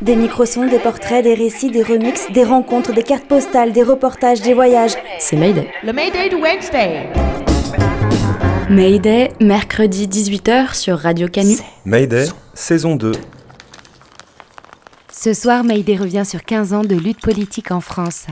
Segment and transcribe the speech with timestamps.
[0.00, 4.40] Des microsons, des portraits, des récits, des remixes, des rencontres, des cartes postales, des reportages,
[4.40, 4.94] des voyages.
[5.18, 5.68] C'est Mayday.
[5.82, 7.08] Le Mayday de Wednesday
[8.70, 11.56] Mayday, mercredi 18h sur Radio Canu.
[11.84, 13.10] Mayday, saison 2.
[15.10, 18.26] Ce soir, Mayday revient sur 15 ans de lutte politique en France.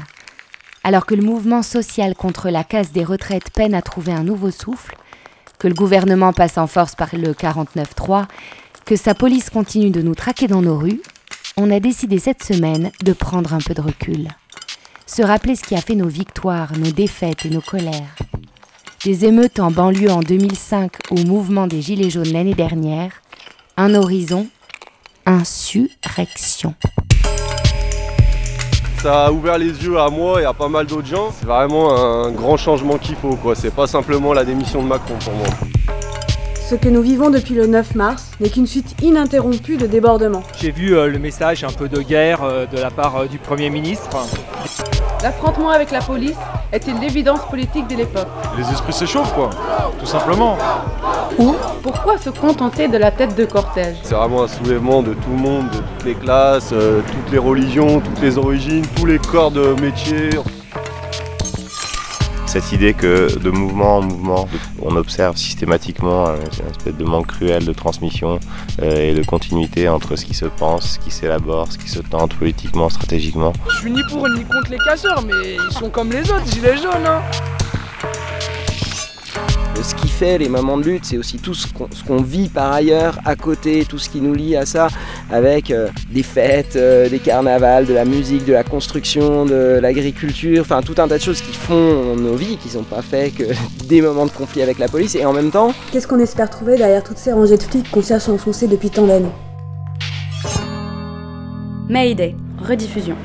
[0.85, 4.53] Alors que le mouvement social contre la casse des retraites peine à trouver un nouveau
[4.53, 4.95] souffle,
[5.59, 8.27] que le gouvernement passe en force par le 49-3,
[8.85, 11.01] que sa police continue de nous traquer dans nos rues,
[11.59, 14.29] on a décidé cette semaine de prendre un peu de recul.
[15.07, 18.15] Se rappeler ce qui a fait nos victoires, nos défaites et nos colères.
[19.05, 23.13] Des émeutes en banlieue en 2005 au mouvement des Gilets jaunes l'année dernière,
[23.79, 24.49] un horizon,
[25.25, 26.75] insurrection.
[29.03, 31.33] Ça a ouvert les yeux à moi et à pas mal d'autres gens.
[31.39, 33.55] C'est vraiment un grand changement qu'il faut, quoi.
[33.55, 35.47] C'est pas simplement la démission de Macron pour moi.
[36.69, 40.43] Ce que nous vivons depuis le 9 mars n'est qu'une suite ininterrompue de débordements.
[40.61, 43.39] J'ai vu euh, le message un peu de guerre euh, de la part euh, du
[43.39, 44.09] Premier ministre.
[45.23, 46.35] L'affrontement avec la police
[46.73, 48.27] était l'évidence politique de l'époque?
[48.59, 49.51] Les esprits s'échauffent, quoi,
[50.01, 50.59] tout simplement.
[51.39, 53.97] Ou pourquoi se contenter de la tête de cortège?
[54.03, 57.39] C'est vraiment un soulèvement de tout le monde, de toutes les classes, euh, toutes les
[57.39, 60.31] religions, toutes les origines, tous les corps de métier.
[62.59, 64.49] Cette idée que de mouvement en mouvement,
[64.81, 68.41] on observe systématiquement une espèce de manque cruel de transmission
[68.81, 71.99] euh, et de continuité entre ce qui se pense, ce qui s'élabore, ce qui se
[71.99, 73.53] tente politiquement, stratégiquement.
[73.69, 76.79] Je suis ni pour ni contre les casseurs, mais ils sont comme les autres, gilets
[76.79, 77.07] jaunes.
[77.07, 77.21] Hein.
[80.19, 83.37] Fait les moments de lutte, c'est aussi tout ce qu'on qu'on vit par ailleurs à
[83.37, 84.89] côté, tout ce qui nous lie à ça,
[85.31, 90.63] avec euh, des fêtes, euh, des carnavals, de la musique, de la construction, de l'agriculture,
[90.63, 93.45] enfin tout un tas de choses qui font nos vies, qui sont pas fait que
[93.85, 95.17] des moments de conflit avec la police.
[95.17, 98.03] Et en même temps, Qu'est-ce qu'on espère trouver derrière toutes ces rangées de flics qu'on
[98.03, 99.27] cherche à enfoncer depuis tant d'années?
[101.91, 102.35] Mayday,
[102.67, 103.17] rediffusion.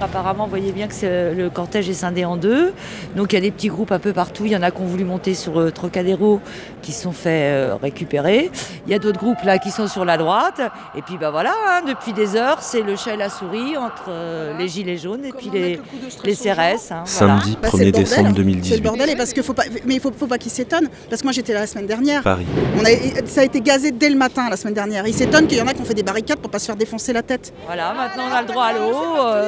[0.00, 2.72] Apparemment, vous voyez bien que le cortège est scindé en deux.
[3.16, 4.44] Donc il y a des petits groupes un peu partout.
[4.44, 6.40] Il y en a qui ont voulu monter sur euh, Trocadéro,
[6.82, 8.50] qui se sont fait euh, récupérer.
[8.86, 10.60] Il y a d'autres groupes là qui sont sur la droite.
[10.96, 14.06] Et puis bah voilà, hein, depuis des heures, c'est le chat et la souris entre
[14.10, 15.80] euh, les gilets jaunes et puis les,
[16.24, 16.92] les CRS.
[16.92, 17.06] hein, voilà.
[17.06, 17.92] Samedi Bah, c'est 1er le bordel.
[17.92, 18.82] décembre C'est le 2018.
[18.82, 21.26] bordel, et parce que faut pas, mais il faut, faut pas qu'ils s'étonnent, parce que
[21.26, 22.22] moi j'étais là la semaine dernière.
[22.22, 22.46] Paris.
[22.78, 22.88] On a,
[23.26, 25.06] ça a été gazé dès le matin la semaine dernière.
[25.06, 26.76] Ils s'étonnent qu'il y en a qui ont fait des barricades pour pas se faire
[26.76, 27.52] défoncer la tête.
[27.66, 29.46] Voilà, maintenant on a le droit à l'eau.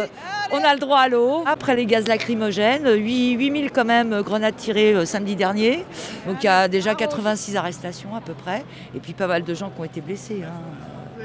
[0.53, 1.43] Euh, on a le droit à l'eau.
[1.47, 5.85] Après les gaz lacrymogènes, 8, 8000 quand même euh, grenades tirées euh, samedi dernier.
[6.27, 8.65] Donc il y a déjà 86 arrestations à peu près.
[8.95, 10.43] Et puis pas mal de gens qui ont été blessés.
[10.45, 11.23] hein.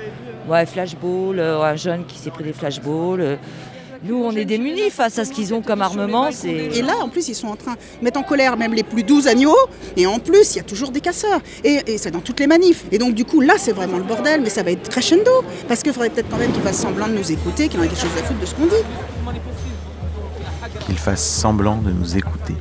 [0.47, 3.37] Ouais, flashball, euh, un jeune qui s'est pris des flashballs.
[4.05, 6.29] Nous, on est démunis face à ce qu'ils ont comme armement.
[6.31, 8.83] C'est Et là, en plus, ils sont en train de mettre en colère même les
[8.83, 9.55] plus doux agneaux.
[9.95, 11.39] Et en plus, il y a toujours des casseurs.
[11.63, 12.83] Et, et c'est dans toutes les manifs.
[12.91, 14.41] Et donc, du coup, là, c'est vraiment le bordel.
[14.41, 15.31] Mais ça va être crescendo.
[15.69, 17.87] Parce qu'il faudrait peut-être quand même qu'ils fassent semblant de nous écouter, qu'ils en aient
[17.87, 18.75] quelque chose à foutre de ce qu'on dit.
[20.85, 22.55] Qu'ils fassent semblant de nous écouter.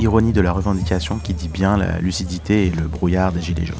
[0.00, 3.76] Ironie de la revendication qui dit bien la lucidité et le brouillard des gilets jaunes.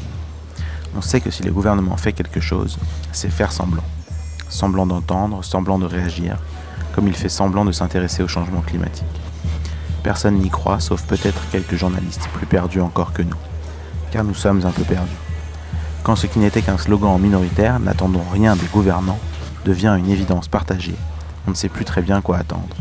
[0.97, 2.79] On sait que si le gouvernement fait quelque chose,
[3.11, 3.83] c'est faire semblant.
[4.55, 6.37] Semblant d'entendre, semblant de réagir,
[6.95, 9.05] comme il fait semblant de s'intéresser au changement climatique.
[10.05, 13.37] Personne n'y croit, sauf peut-être quelques journalistes plus perdus encore que nous.
[14.13, 15.11] Car nous sommes un peu perdus.
[16.05, 19.19] Quand ce qui n'était qu'un slogan minoritaire, n'attendons rien des gouvernants,
[19.65, 20.95] devient une évidence partagée,
[21.49, 22.77] on ne sait plus très bien quoi attendre.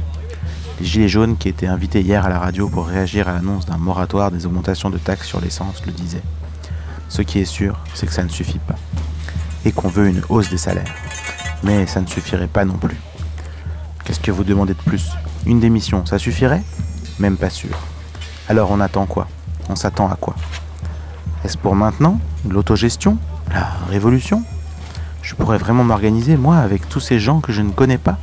[0.79, 3.77] Les Gilets jaunes qui étaient invités hier à la radio pour réagir à l'annonce d'un
[3.77, 6.21] moratoire des augmentations de taxes sur l'essence le disaient.
[7.09, 8.75] Ce qui est sûr, c'est que ça ne suffit pas.
[9.65, 10.93] Et qu'on veut une hausse des salaires.
[11.63, 12.97] Mais ça ne suffirait pas non plus.
[14.03, 15.11] Qu'est-ce que vous demandez de plus?
[15.45, 16.61] Une démission, ça suffirait?
[17.19, 17.77] Même pas sûr.
[18.49, 19.27] Alors on attend quoi?
[19.69, 20.35] On s'attend à quoi?
[21.45, 22.19] Est-ce pour maintenant?
[22.49, 23.17] L'autogestion?
[23.53, 24.43] La révolution?
[25.21, 28.17] Je pourrais vraiment m'organiser, moi, avec tous ces gens que je ne connais pas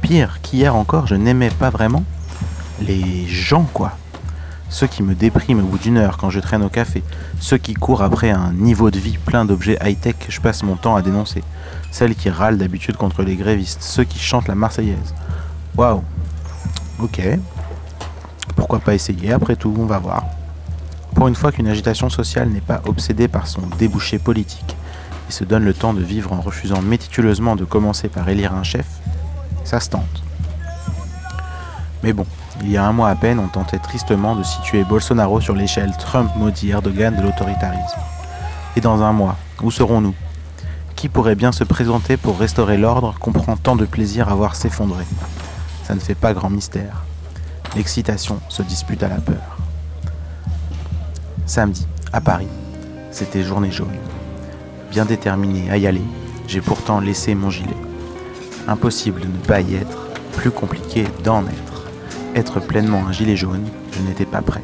[0.00, 2.02] Pire qu'hier encore, je n'aimais pas vraiment
[2.80, 3.92] les gens, quoi.
[4.68, 7.04] Ceux qui me dépriment au bout d'une heure quand je traîne au café.
[7.38, 10.74] Ceux qui courent après un niveau de vie plein d'objets high-tech que je passe mon
[10.74, 11.44] temps à dénoncer.
[11.92, 13.82] Celles qui râlent d'habitude contre les grévistes.
[13.82, 15.14] Ceux qui chantent la Marseillaise.
[15.76, 16.02] Waouh.
[16.98, 17.20] Ok.
[18.56, 19.32] Pourquoi pas essayer?
[19.32, 20.24] Après tout, on va voir.
[21.14, 24.76] Pour une fois qu'une agitation sociale n'est pas obsédée par son débouché politique,
[25.28, 28.62] et se donne le temps de vivre en refusant méticuleusement de commencer par élire un
[28.62, 28.86] chef,
[29.62, 30.22] ça se tente.
[32.02, 32.26] Mais bon,
[32.62, 35.92] il y a un mois à peine, on tentait tristement de situer Bolsonaro sur l'échelle
[35.98, 38.00] Trump maudit Erdogan de l'autoritarisme.
[38.76, 40.14] Et dans un mois, où serons-nous?
[40.96, 44.54] Qui pourrait bien se présenter pour restaurer l'ordre qu'on prend tant de plaisir à voir
[44.54, 45.04] s'effondrer
[45.84, 47.04] Ça ne fait pas grand mystère.
[47.74, 49.58] L'excitation se dispute à la peur.
[51.46, 52.48] Samedi, à Paris,
[53.10, 53.88] c'était journée jaune.
[54.90, 56.02] Bien déterminé à y aller,
[56.46, 57.76] j'ai pourtant laissé mon gilet.
[58.68, 61.88] Impossible de ne pas y être, plus compliqué d'en être.
[62.34, 64.62] Être pleinement un gilet jaune, je n'étais pas prêt.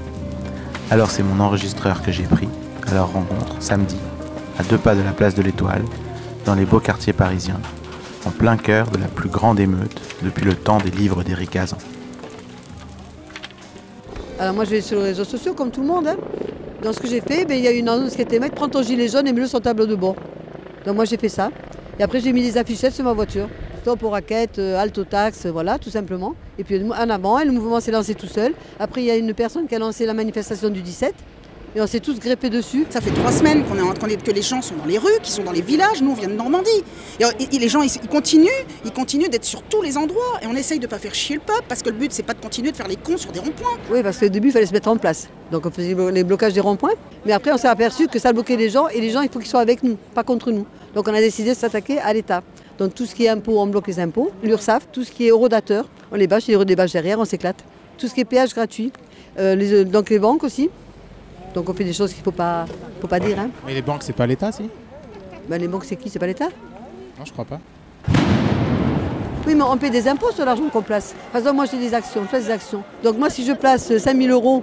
[0.90, 2.48] Alors c'est mon enregistreur que j'ai pris
[2.86, 3.96] à leur rencontre samedi,
[4.58, 5.82] à deux pas de la place de l'Étoile,
[6.48, 7.60] dans les beaux quartiers parisiens,
[8.24, 11.76] en plein cœur de la plus grande émeute depuis le temps des livres d'Éric Azan.
[14.38, 16.06] Alors moi je vais sur les réseaux sociaux comme tout le monde.
[16.08, 16.16] hein.
[16.82, 18.70] Dans ce que j'ai fait, ben, il y a une annonce qui était mise, prends
[18.70, 20.16] ton gilet jaune et mets-le sur le tableau de bord.
[20.86, 21.50] Donc moi j'ai fait ça.
[21.98, 23.46] Et après j'ai mis des affichettes sur ma voiture.
[23.82, 26.34] Stop aux raquettes, euh, halte aux taxes, euh, voilà, tout simplement.
[26.58, 28.54] Et puis en avant, le mouvement s'est lancé tout seul.
[28.80, 31.14] Après il y a une personne qui a lancé la manifestation du 17.
[31.76, 32.86] Et on s'est tous greffés dessus.
[32.90, 34.98] Ça fait trois semaines qu'on est en train de que les gens sont dans les
[34.98, 36.00] rues, qui sont dans les villages.
[36.02, 36.70] Nous, on vient de Normandie.
[37.20, 38.48] Et, euh, les gens, ils, continuent,
[38.84, 40.38] ils continuent d'être sur tous les endroits.
[40.42, 42.34] Et on essaye de pas faire chier le peuple, parce que le but, c'est pas
[42.34, 43.78] de continuer de faire les cons sur des ronds-points.
[43.90, 45.28] Oui, parce qu'au début, il fallait se mettre en place.
[45.52, 46.94] Donc on faisait les blocages des ronds-points.
[47.26, 48.88] Mais après, on s'est aperçu que ça bloquait les gens.
[48.88, 50.66] Et les gens, il faut qu'ils soient avec nous, pas contre nous.
[50.94, 52.42] Donc on a décidé de s'attaquer à l'État.
[52.78, 54.30] Donc tout ce qui est impôts, on bloque les impôts.
[54.42, 57.62] L'URSSAF, tout ce qui est eurodateur, on les bâche, les bâche derrière, on s'éclate.
[57.98, 58.92] Tout ce qui est péage gratuit.
[59.38, 60.70] Euh, les- donc les banques aussi.
[61.58, 62.66] Donc on fait des choses qu'il ne faut pas,
[63.00, 63.36] faut pas dire.
[63.36, 63.50] hein.
[63.66, 64.70] Mais les banques, c'est pas l'État, si?
[65.48, 66.08] Ben, les banques, c'est qui?
[66.08, 66.46] C'est pas l'État?
[67.18, 67.58] Non, je crois pas.
[69.44, 71.16] Oui, mais on paie des impôts sur l'argent qu'on place.
[71.32, 72.84] Par exemple, moi, j'ai des actions, je place des actions.
[73.02, 74.62] Donc moi, si je place 5 000 euros,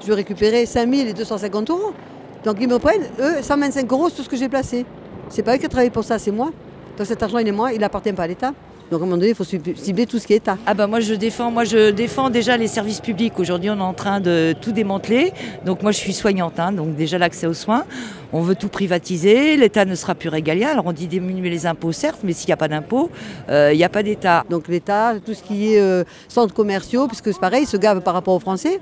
[0.00, 1.92] je vais récupérer 5 000 et 250 euros.
[2.44, 4.86] Donc ils me prennent, eux, 125 euros sur ce que j'ai placé.
[5.28, 6.50] C'est pas eux qui travaillent pour ça, c'est moi.
[6.96, 8.52] Donc cet argent, il est moi, il n'appartient pas à l'État.
[8.90, 10.58] Donc à un moment donné, il faut cibler tout ce qui est État.
[10.64, 13.36] Ah bah moi je défends, moi je défends déjà les services publics.
[13.38, 15.32] Aujourd'hui on est en train de tout démanteler.
[15.64, 17.84] Donc moi je suis soignante, hein, donc déjà l'accès aux soins.
[18.32, 20.68] On veut tout privatiser, l'État ne sera plus régalien.
[20.68, 23.10] Alors on dit diminuer les impôts certes, mais s'il n'y a pas d'impôts,
[23.48, 24.44] euh, il n'y a pas d'État.
[24.50, 28.02] Donc l'État, tout ce qui est euh, centres commerciaux, puisque c'est pareil, ils se gavent
[28.02, 28.80] par rapport aux Français.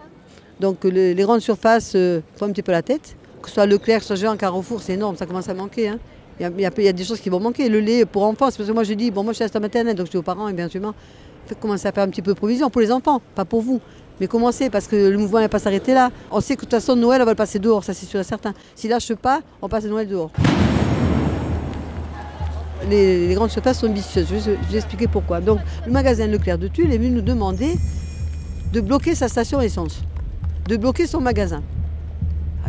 [0.60, 3.16] Donc le- les grandes surfaces euh, font un petit peu la tête.
[3.40, 5.88] Que ce soit Leclerc, que ce soit Géant, Carrefour, c'est énorme, ça commence à manquer.
[5.88, 5.98] hein.
[6.40, 7.68] Il y, a, des choses qui vont manquer.
[7.68, 9.62] Le lait pour enfants, c'est parce que moi je dis, bon moi je suis assistante
[9.62, 12.36] maternelle, donc je dis aux parents, et bien sûr, à faire un petit peu de
[12.36, 13.80] provision pour les enfants, pas pour vous.
[14.20, 16.10] Mais commencez, parce que le mouvement ne va pas s'arrêter là.
[16.30, 18.20] On sait que de toute façon, Noël, on va le passer dehors, ça c'est sûr
[18.20, 18.52] et certain.
[18.74, 20.30] S'ils lâchent pas, on passe Noël dehors.
[22.90, 24.26] Les, grandes surfaces sont vicieuses.
[24.28, 25.40] Je vais, je vais expliquer pourquoi.
[25.40, 27.76] Donc, le magasin Leclerc de Tulle est venu nous demander
[28.72, 30.02] de bloquer sa station essence,
[30.68, 31.62] de bloquer son magasin.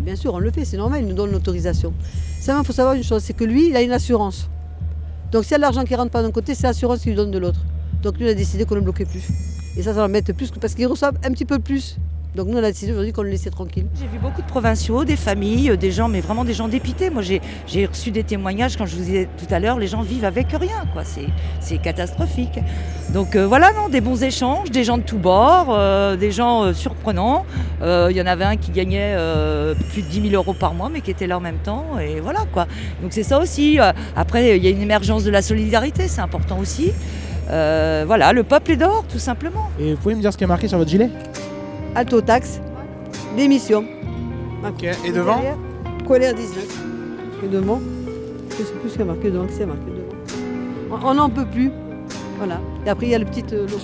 [0.05, 1.91] Bien sûr, on le fait, c'est normal, il nous donne l'autorisation.
[2.39, 4.47] Seulement, il faut savoir une chose, c'est que lui, il a une assurance.
[5.31, 7.31] Donc, s'il y a l'argent qui rentre pas d'un côté, c'est l'assurance qui lui donne
[7.31, 7.59] de l'autre.
[8.03, 9.23] Donc, lui, on a décidé qu'on ne le bloquait plus.
[9.75, 11.97] Et ça, ça mettre plus, parce qu'il reçoit un petit peu plus.
[12.35, 13.85] Donc, nous, on a décidé aujourd'hui qu'on le laissait tranquille.
[13.99, 17.09] J'ai vu beaucoup de provinciaux, des familles, euh, des gens, mais vraiment des gens dépités.
[17.09, 20.25] Moi, j'ai reçu des témoignages, quand je vous disais tout à l'heure, les gens vivent
[20.25, 21.03] avec rien, quoi.
[21.05, 22.59] C'est- catastrophique.
[23.13, 26.63] Donc euh, voilà, non, des bons échanges, des gens de tous bords, euh, des gens
[26.63, 27.45] euh, surprenants.
[27.81, 30.73] Euh, Il y en avait un qui gagnait euh, plus de 10 000 euros par
[30.73, 32.65] mois, mais qui était là en même temps, et voilà, quoi.
[33.01, 33.77] Donc c'est ça aussi.
[34.15, 36.91] Après, il y a une émergence de la solidarité, c'est important aussi.
[37.49, 39.69] Euh, voilà, le peuple est dehors, tout simplement.
[39.79, 41.09] Et vous pouvez me dire ce qui est marqué sur votre gilet?
[41.95, 42.59] Alto taxe,
[43.37, 43.85] démission.
[44.67, 45.41] Ok, et devant?
[46.07, 46.83] Colère 19.
[47.43, 47.79] Et devant,
[48.55, 50.99] je ne sais plus ce qu'il y a marqué devant, que c'est marqué devant.
[51.09, 51.71] On- n'en peut plus.
[52.37, 52.59] Voilà.
[52.85, 53.79] Et après, il y a le petit euh, logo.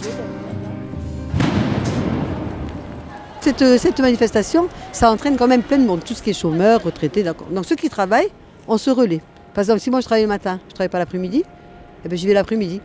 [3.41, 6.33] Cette, euh, cette manifestation, ça entraîne quand même plein de monde, tout ce qui est
[6.39, 7.47] chômeur, retraité, d'accord.
[7.47, 8.29] Donc ceux qui travaillent,
[8.67, 9.21] on se relaie.
[9.53, 11.43] Par exemple, si moi je travaille le matin, je ne travaille pas l'après-midi,
[12.05, 12.81] eh ben, j'y vais l'après-midi.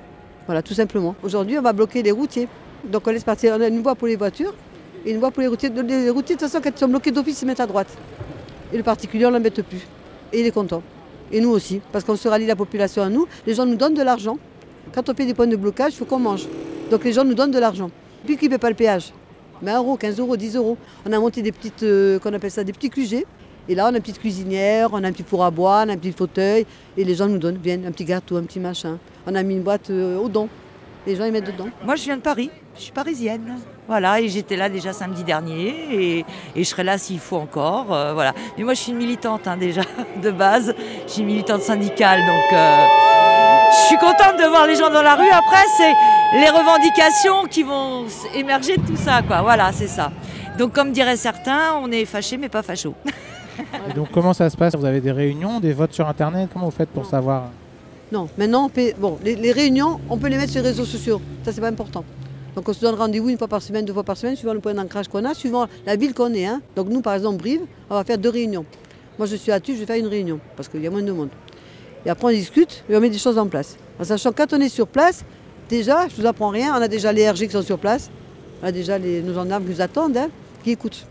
[0.47, 1.15] Voilà, tout simplement.
[1.23, 2.49] Aujourd'hui, on va bloquer les routiers.
[2.91, 4.55] Donc on laisse partir, on a une voie pour les voitures
[5.05, 5.69] une voie pour les routiers.
[5.69, 7.89] Les routiers, de toute façon, quand ils sont bloqués d'office, ils se mettent à droite.
[8.73, 9.87] Et le particulier, on ne l'embête plus.
[10.33, 10.83] Et il est content.
[11.33, 13.27] Et nous aussi, parce qu'on se rallie la population à nous.
[13.47, 14.39] Les gens nous donnent de l'argent.
[14.95, 16.47] Quand on fait des points de blocage, il faut qu'on mange.
[16.91, 17.91] Donc les gens nous donnent de l'argent.
[18.25, 19.13] Puis qui ne paie pas le péage
[19.63, 20.77] Mais 1 euro, 15 euros, 10 euros.
[21.05, 23.25] On a monté des petites, euh, qu'on appelle ça, des petits QG.
[23.69, 25.89] Et là, on a une petite cuisinière, on a un petit four à bois, on
[25.89, 26.67] a un petit fauteuil.
[26.97, 28.99] Et les gens nous donnent, viennent, un petit gâteau, un petit machin.
[29.27, 30.49] On a mis une boîte euh, au don.
[31.07, 31.69] Les gens, ils mettent dedans.
[31.85, 32.51] Moi, je viens de Paris.
[32.77, 33.59] Je suis parisienne.
[33.87, 35.69] Voilà, et j'étais là déjà samedi dernier.
[35.93, 36.19] Et,
[36.57, 37.95] et je serai là s'il faut encore.
[37.95, 38.33] euh, voilà.
[38.59, 39.83] Mais moi, je suis une militante hein, déjà,
[40.23, 40.75] de base.
[41.07, 42.21] Je suis une militante syndicale.
[42.27, 42.87] Donc, euh,
[43.71, 45.31] je suis contente de voir les gens dans la rue.
[45.31, 45.93] Après, c'est
[46.41, 49.23] les revendications qui vont émerger de tout ça.
[49.23, 49.43] Quoi.
[49.43, 50.11] Voilà, c'est ça.
[50.59, 52.95] Donc, comme diraient certains, on est fâchés, mais pas fachos.
[53.89, 54.75] Et donc comment ça se passe?
[54.75, 56.51] Vous avez des réunions, des votes sur Internet?
[56.53, 57.45] Comment vous faites pour savoir?
[58.13, 58.71] Non, maintenant,
[59.25, 61.21] les, réunions, on peut les mettre sur les réseaux sociaux.
[61.45, 62.05] Ça, c'est pas important.
[62.55, 64.61] Donc on se donne rendez-vous une fois par semaine, deux fois par semaine, suivant le
[64.61, 66.47] point d'ancrage qu'on a, suivant la ville qu'on est.
[66.47, 66.63] hein.
[66.75, 68.65] Donc nous, par exemple, Brive, on va faire deux réunions.
[69.19, 71.03] Moi, je suis à Tu, je vais faire une réunion, parce qu'il y a moins
[71.03, 71.29] de monde.
[72.07, 73.77] Et après, on discute et on met des choses en place.
[73.99, 75.25] En sachant que quand on est sur place,
[75.69, 78.11] déjà, je ne vous apprends rien, on a déjà les RG qui sont sur place,
[78.63, 80.29] on a déjà les, nos gendarmes qui nous attendent, hein,
[80.63, 81.07] qui écoutent.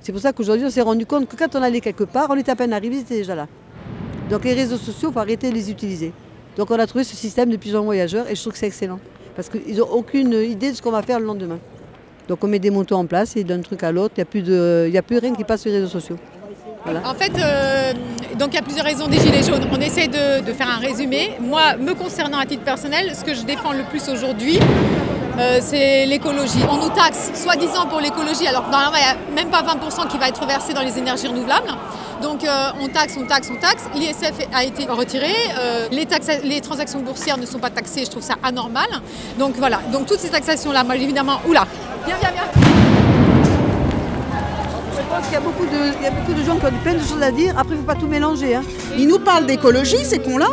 [0.00, 2.36] C'est pour ça qu'aujourd'hui, on s'est rendu compte que quand on allait quelque part, on
[2.36, 3.46] était à peine arrivé, ils étaient déjà là.
[4.28, 6.12] Donc les réseaux sociaux, il faut arrêter de les utiliser.
[6.56, 9.00] Donc on a trouvé ce système de pigeons voyageurs et je trouve que c'est excellent.
[9.36, 11.58] Parce qu'ils n'ont aucune idée de ce qu'on va faire le lendemain.
[12.28, 15.02] Donc on met des motos en place et d'un truc à l'autre, il n'y a,
[15.02, 16.16] plus rien qui passe sur les réseaux sociaux.
[17.04, 17.92] En fait, euh,
[18.38, 19.66] donc il y a plusieurs raisons des Gilets jaunes.
[19.70, 21.32] On essaie de faire un résumé.
[21.40, 24.58] Moi, me concernant à titre personnel, ce que je défends le plus aujourd'hui,
[25.40, 26.60] euh, c'est l'écologie.
[26.70, 30.06] On nous taxe, soi-disant pour l'écologie, alors que normalement, il n'y a même pas 20%
[30.08, 31.70] qui va être versé dans les énergies renouvelables.
[32.20, 33.84] Donc euh, on taxe, on taxe, on taxe.
[33.94, 35.32] L'ISF a été retiré.
[35.58, 38.04] Euh, les, transactions boursières ne sont pas taxées.
[38.04, 38.88] Je trouve ça anormal.
[39.38, 39.80] Donc voilà.
[39.92, 41.66] Donc toutes ces taxations-là, moi évidemment, oula,
[42.06, 42.89] viens, viens, viens.
[45.12, 46.78] Je pense qu'il y a beaucoup de, il y a beaucoup de gens qui ont
[46.84, 47.52] plein de choses à dire.
[47.58, 48.54] Après, il ne faut pas tout mélanger.
[48.54, 48.62] hein.
[48.96, 50.46] Ils nous parlent d'écologie, ces cons-là,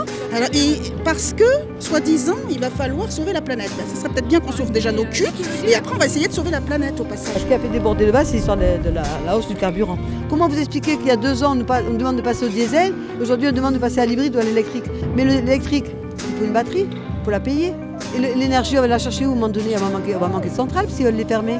[1.03, 1.43] parce que,
[1.79, 3.69] soi-disant, il va falloir sauver la planète.
[3.93, 5.27] Ce serait peut-être bien qu'on sauve déjà nos culs,
[5.67, 7.35] et après on va essayer de sauver la planète au passage.
[7.39, 9.53] Ce qui a fait déborder le bas, c'est l'histoire de, de la, la hausse du
[9.55, 9.97] carburant.
[10.27, 12.45] Comment vous expliquer qu'il y a deux ans, on nous, pa- on demande de passer
[12.45, 14.85] au diesel, aujourd'hui on demande de passer à l'hybride ou à l'électrique?
[15.15, 17.73] Mais le- l'électrique, il faut une batterie, il faut la payer.
[18.15, 20.19] Et l'énergie, on va la chercher où à un moment donné, on va manquer, on
[20.19, 21.57] va manquer de centrales si on les fermer.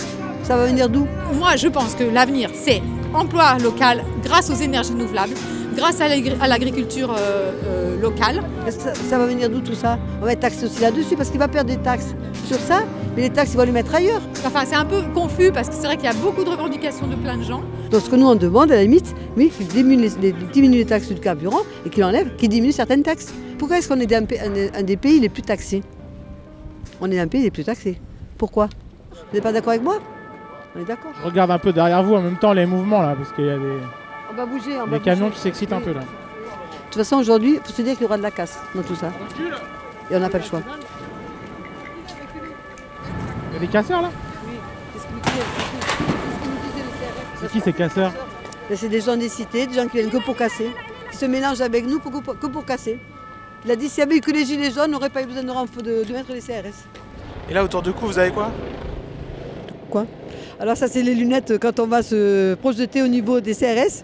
[0.48, 1.06] Ça va venir d'où
[1.38, 2.82] Moi, je pense que l'avenir, c'est
[3.14, 5.34] emploi local grâce aux énergies renouvelables,
[5.76, 8.42] grâce à l'agri- à l'agriculture euh, euh, locale.
[8.70, 10.00] Ça, ça va venir d'où tout ça?
[10.22, 12.84] On va être taxé aussi là-dessus parce qu'il va perdre des taxes sur ça,
[13.16, 14.22] mais les taxes, il va les mettre ailleurs.
[14.46, 17.08] Enfin, c'est un peu confus parce que c'est vrai qu'il y a beaucoup de revendications
[17.08, 17.62] de plein de gens.
[17.92, 20.78] Donc ce que nous on demande, à la limite, oui, qu'il diminue les, les- diminue
[20.78, 23.34] les taxes du carburant et qu'il enlève, qu'il diminue certaines taxes.
[23.58, 24.24] Pourquoi est-ce qu'on est un-
[24.80, 25.84] un des pays les plus taxés?
[27.02, 28.00] On est un pays les plus taxés.
[28.38, 28.70] Pourquoi?
[29.12, 29.98] Vous n'êtes pas d'accord avec moi?
[30.78, 31.12] On est d'accord.
[31.20, 33.50] Je regarde un peu derrière vous en même temps les mouvements là, parce qu'il y
[33.50, 33.80] a des,
[34.32, 35.36] On va bouger, on va des camions bouger.
[35.36, 36.02] qui s'excitent un peu là.
[36.02, 36.06] De
[36.92, 38.96] toute façon, aujourd'hui, il faut se dire qu'il y aura de la casse dans tout
[38.96, 39.12] ça.
[40.12, 40.62] Et on n'a pas le choix.
[43.50, 44.10] Il y a des casseurs là
[47.42, 48.12] C'est qui ces casseurs
[48.70, 50.72] Mais C'est des gens des cités, des gens qui viennent que pour casser,
[51.12, 53.00] qui se mélangent avec nous pour- que pour casser.
[53.66, 55.26] Il a dit s'il y avait eu que les gilets jaunes, on n'aurait pas eu
[55.26, 56.86] besoin de, renf- de- de mettre les CRS.
[57.50, 58.52] Et là autour du cou, vous avez quoi?
[59.90, 60.06] Quoi?
[60.60, 64.04] Alors ça c'est les lunettes quand on va se projeter au niveau des CRS,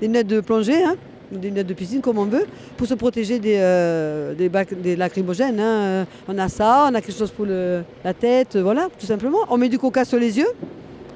[0.00, 0.96] les lunettes de plongée, hein,
[1.30, 5.60] des lunettes de piscine comme on veut, pour se protéger des, euh, des, lacrymogènes.
[5.60, 6.06] hein.
[6.28, 9.38] On a ça, on a quelque chose pour le- la tête, voilà, tout simplement.
[9.48, 10.48] On met du coca sur les yeux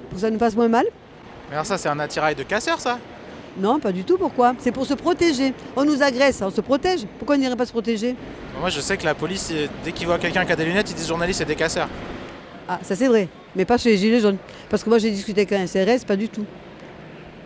[0.09, 0.87] pour que ça nous fasse moins mal.
[1.50, 2.99] Mais alors ça c'est un attirail de casseurs ça?
[3.59, 4.55] Non, pas du tout, pourquoi?
[4.59, 5.52] C'est pour se protéger.
[5.76, 7.07] On nous agresse, on se protège.
[7.19, 8.14] Pourquoi on n'irait pas se protéger?
[8.61, 9.52] Moi je sais que la police,
[9.85, 11.88] dès qu'ils voient quelqu'un qui a des lunettes, ils disent journaliste c'est des casseurs.
[12.69, 14.39] Ah, ça c'est vrai, mais pas chez les Gilets jaunes.
[14.69, 16.45] Parce que moi j'ai discuté avec un CRS, pas du tout.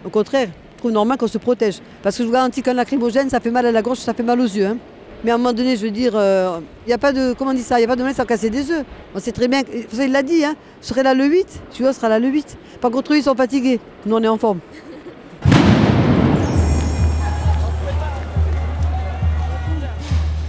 [0.05, 1.79] Au contraire, je trouve normal qu'on se protège.
[2.03, 4.23] Parce que je vous garantis qu'un lacrymogène, ça fait mal à la gorge, ça fait
[4.23, 4.67] mal aux yeux.
[4.67, 4.77] hein.
[5.23, 7.35] Mais à un moment donné, je veux dire, il n'y a pas de.
[7.35, 8.85] Comment on dit ça Il n'y a pas de mal sans casser des œufs.
[9.15, 9.61] On sait très bien.
[9.93, 10.55] savez, il l'a dit, hein.
[10.81, 12.57] Je serai là le 8, tu vois, sera là le 8.
[12.81, 13.79] Par contre, eux, ils sont fatigués.
[14.07, 14.61] Nous, on est en forme.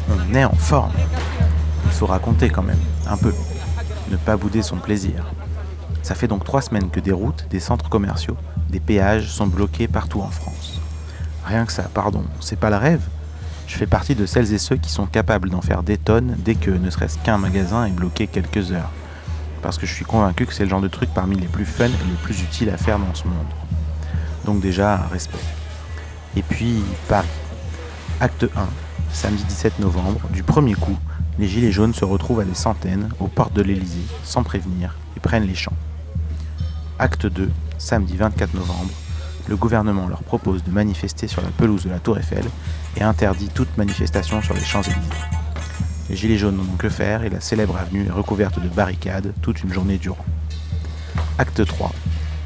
[0.10, 0.94] On est en forme.
[1.86, 3.34] Il faut raconter quand même, un peu.
[4.12, 5.26] Ne pas bouder son plaisir.
[6.04, 8.36] Ça fait donc trois semaines que des routes, des centres commerciaux,
[8.70, 10.82] des péages sont bloqués partout en France.
[11.46, 13.02] Rien que ça, pardon, c'est pas le rêve.
[13.68, 16.56] Je fais partie de celles et ceux qui sont capables d'en faire des tonnes dès
[16.56, 18.92] que ne serait-ce qu'un magasin est bloqué quelques heures.
[19.62, 21.86] Parce que je suis convaincu que c'est le genre de truc parmi les plus fun
[21.86, 23.48] et les plus utiles à faire dans ce monde.
[24.44, 25.38] Donc déjà, respect.
[26.36, 27.30] Et puis, Paris.
[28.20, 28.68] Acte 1,
[29.14, 30.98] samedi 17 novembre, du premier coup,
[31.40, 35.20] les Gilets jaunes se retrouvent à des centaines aux portes de l'Elysée, sans prévenir, et
[35.20, 35.74] prennent les champs.
[37.00, 38.92] Acte 2, samedi 24 novembre,
[39.48, 42.46] le gouvernement leur propose de manifester sur la pelouse de la Tour Eiffel
[42.96, 45.02] et interdit toute manifestation sur les Champs-Élysées.
[46.10, 49.64] Les Gilets jaunes n'ont que faire et la célèbre avenue est recouverte de barricades toute
[49.64, 50.26] une journée durant.
[51.38, 51.92] Acte 3.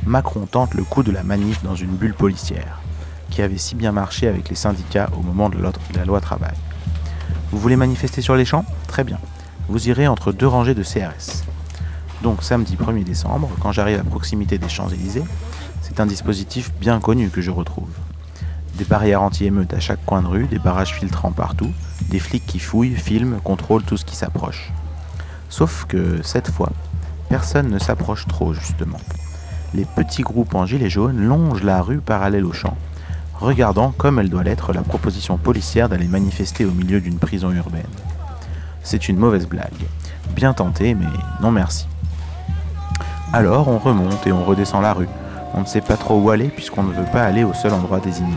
[0.06, 2.80] Macron tente le coup de la manif dans une bulle policière,
[3.30, 6.56] qui avait si bien marché avec les syndicats au moment de la loi travail.
[7.56, 8.66] Vous voulez manifester sur les champs?
[8.86, 9.18] Très bien.
[9.70, 11.46] Vous irez entre deux rangées de CRS.
[12.22, 15.24] Donc samedi 1er décembre, quand j'arrive à proximité des Champs-Élysées,
[15.82, 17.88] c'est un dispositif bien connu que je retrouve.
[18.74, 21.72] Des barrières anti-émeutes à chaque coin de rue, des barrages filtrants partout,
[22.10, 24.74] des flics qui fouillent, filment, contrôlent tout ce qui s'approche.
[25.48, 26.74] Sauf que cette fois,
[27.30, 29.00] personne ne s'approche trop justement.
[29.74, 32.78] Les petits groupes en gilets jaunes longent la rue parallèle aux champs,
[33.40, 37.84] regardant comme elle doit l'être la proposition policière d'aller manifester au milieu d'une prison urbaine.
[38.84, 39.86] C'est une mauvaise blague.
[40.36, 41.06] Bien tenté, mais
[41.42, 41.88] non merci.
[43.34, 45.10] Alors on remonte et on redescend la rue.
[45.54, 48.00] On ne sait pas trop où aller puisqu'on ne veut pas aller au seul endroit
[48.00, 48.36] désigné.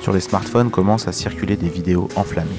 [0.00, 2.50] Sur les smartphones commencent à circuler des vidéos enflammées.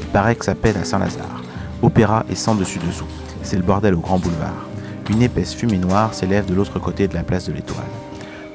[0.00, 1.42] Il paraît à Saint-Lazare.
[1.82, 3.06] Opéra et sans dessus-dessous.
[3.42, 4.66] C'est le bordel au grand boulevard.
[5.10, 7.84] Une épaisse fumée noire s'élève de l'autre côté de la place de l'Étoile.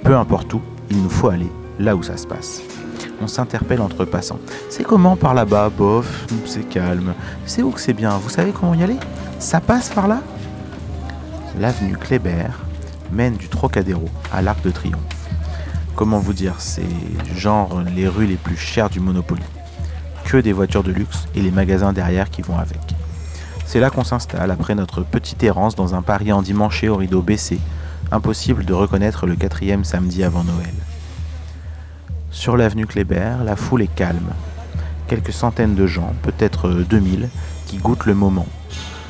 [0.03, 1.49] Peu importe où, il nous faut aller
[1.79, 2.61] là où ça se passe.
[3.21, 4.39] On s'interpelle entre passants.
[4.69, 7.13] C'est comment par là-bas Bof, c'est calme.
[7.45, 8.17] C'est où que c'est bien?
[8.17, 8.97] Vous savez comment y aller?
[9.39, 10.21] Ça passe par là?
[11.59, 12.49] L'avenue Kléber
[13.11, 15.01] mène du Trocadéro à l'Arc de Triomphe.
[15.95, 16.81] Comment vous dire C'est
[17.35, 19.43] genre les rues les plus chères du Monopoly.
[20.23, 22.79] Que des voitures de luxe et les magasins derrière qui vont avec.
[23.65, 27.59] C'est là qu'on s'installe après notre petite errance dans un Paris endimanché au rideau baissé.
[28.11, 30.73] Impossible de reconnaître le quatrième samedi avant Noël.
[32.31, 34.31] Sur l'avenue Kléber, la foule est calme.
[35.07, 37.27] Quelques centaines de gens, peut-être 2000,
[37.65, 38.47] qui goûtent le moment.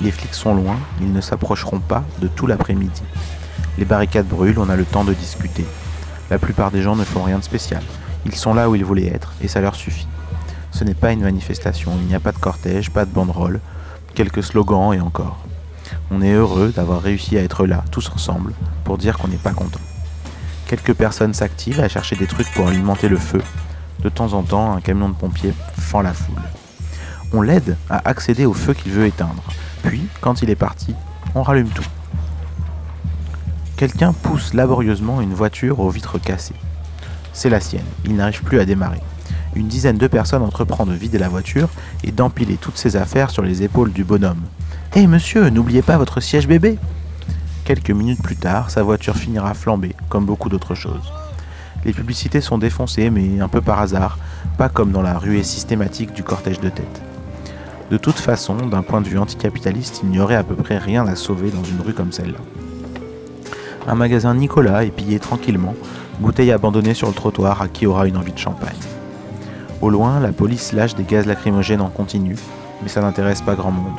[0.01, 3.04] Les flics sont loin, ils ne s'approcheront pas de tout l'après-midi.
[3.78, 5.66] Les barricades brûlent, on a le temps de discuter.
[6.32, 7.84] La plupart des gens ne font rien de spécial.
[8.25, 10.08] Ils sont là où ils voulaient être, et ça leur suffit.
[10.72, 13.60] Ce n'est pas une manifestation, il n'y a pas de cortège, pas de banderole,
[14.16, 15.38] quelques slogans et encore.
[16.10, 19.54] On est heureux d'avoir réussi à être là, tous ensemble, pour dire qu'on n'est pas
[19.54, 19.80] content.
[20.72, 23.42] Quelques personnes s'activent à chercher des trucs pour alimenter le feu.
[24.04, 26.42] De temps en temps, un camion de pompiers fend la foule.
[27.34, 29.44] On l'aide à accéder au feu qu'il veut éteindre.
[29.84, 30.96] Puis, quand il est parti,
[31.36, 31.84] on rallume tout.
[33.75, 36.56] Quelqu'un pousse laborieusement une voiture aux vitres cassées.
[37.34, 39.01] C'est la sienne, il n'arrive plus à démarrer.
[39.56, 41.68] Une dizaine de personnes entreprend de vider la voiture
[42.06, 44.46] et d'empiler toutes ses affaires sur les épaules du bonhomme.
[44.96, 46.80] Hé monsieur, n'oubliez pas votre siège bébé
[47.63, 51.13] Quelques minutes plus tard, sa voiture finira flambée, comme beaucoup d'autres choses.
[51.86, 54.18] Les publicités sont défoncées, mais un peu par hasard,
[54.58, 57.01] pas comme dans la ruée systématique du cortège de tête.
[57.91, 61.08] De toute façon, d'un point de vue anticapitaliste, il n'y aurait à peu près rien
[61.08, 62.39] à sauver dans une rue comme celle-là.
[63.88, 65.75] Un magasin Nicolas est pillé tranquillement,
[66.20, 68.70] bouteille abandonnée sur le trottoir à qui aura une envie de champagne.
[69.81, 72.38] Au loin, la police lâche des gaz lacrymogènes en continu,
[72.81, 73.98] mais ça n'intéresse pas grand monde.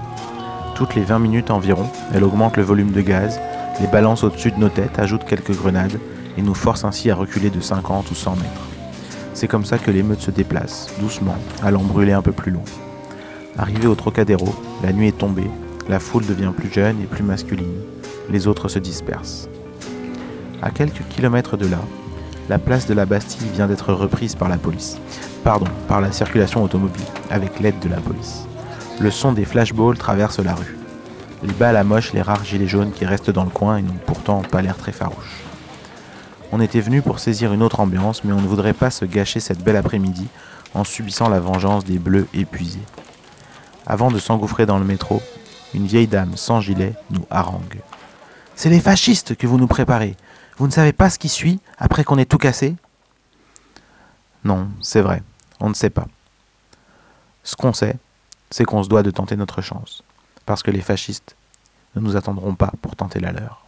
[0.75, 3.41] Toutes les 20 minutes environ, elle augmente le volume de gaz,
[3.83, 5.99] les balance au-dessus de nos têtes, ajoute quelques grenades
[6.38, 8.68] et nous force ainsi à reculer de 50 ou 100 mètres.
[9.35, 12.62] C'est comme ça que l'émeute se déplace, doucement, allant brûler un peu plus loin.
[13.59, 15.51] Arrivé au Trocadéro, la nuit est tombée,
[15.88, 17.83] la foule devient plus jeune et plus masculine,
[18.31, 19.49] les autres se dispersent.
[20.62, 21.81] À quelques kilomètres de là,
[22.49, 24.99] la place de la Bastille vient d'être reprise par la police.
[25.42, 28.47] Pardon, par la circulation automobile, avec l'aide de la police.
[29.01, 30.77] Le son des flashballs traverse la rue.
[31.45, 33.83] Il bat à la moche les rares gilets jaunes qui restent dans le coin et
[33.83, 35.43] n'ont pourtant pas l'air très farouches.
[36.53, 39.41] On était venu pour saisir une autre ambiance, mais on ne voudrait pas se gâcher
[39.41, 40.29] cette belle après-midi
[40.75, 42.83] en subissant la vengeance des bleus épuisés.
[43.87, 45.21] Avant de s'engouffrer dans le métro,
[45.75, 47.81] une vieille dame sans gilet nous harangue.
[48.55, 50.15] C'est les fascistes que vous nous préparez.
[50.59, 52.77] Vous ne savez pas ce qui suit après qu'on ait tout cassé?
[54.45, 55.23] Non, c'est vrai,
[55.59, 56.07] on ne sait pas.
[57.43, 57.97] Ce qu'on sait,
[58.51, 60.05] c'est qu'on se doit de tenter notre chance,
[60.47, 61.37] parce que les fascistes
[61.95, 63.67] ne nous attendront pas pour tenter la leur.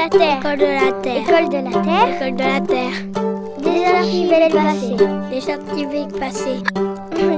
[0.00, 0.38] La Terre.
[0.38, 1.22] École de la Terre.
[1.22, 2.08] École de la Terre.
[2.16, 2.96] École de la Terre.
[3.58, 4.96] Désarchiver le passé.
[5.30, 6.54] Désarchiver le passé.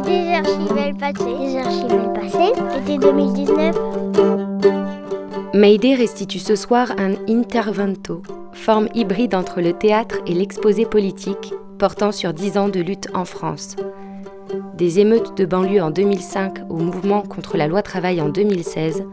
[0.05, 1.25] Désarchiver le passé.
[1.41, 2.47] Désarchiver le passé.
[2.79, 3.77] Été 2019.
[5.55, 8.23] Mayday restitue ce soir un intervento,
[8.53, 13.25] forme hybride entre le théâtre et l'exposé politique, portant sur dix ans de lutte en
[13.25, 13.77] France.
[14.75, 19.05] Des émeutes de banlieue en 2005 au mouvement contre la loi travail en 2016,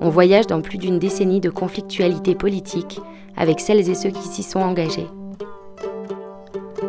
[0.00, 3.00] on voyage dans plus d'une décennie de conflictualité politique
[3.36, 5.06] avec celles et ceux qui s'y sont engagés.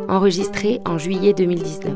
[0.08, 1.92] Enregistré en juillet 2019.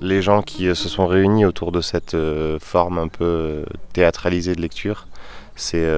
[0.00, 2.16] Les gens qui se sont réunis autour de cette
[2.60, 5.06] forme un peu théâtralisée de lecture.
[5.54, 5.88] C'est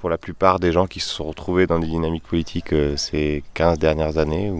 [0.00, 3.78] pour la plupart des gens qui se sont retrouvés dans des dynamiques politiques ces 15
[3.78, 4.52] dernières années,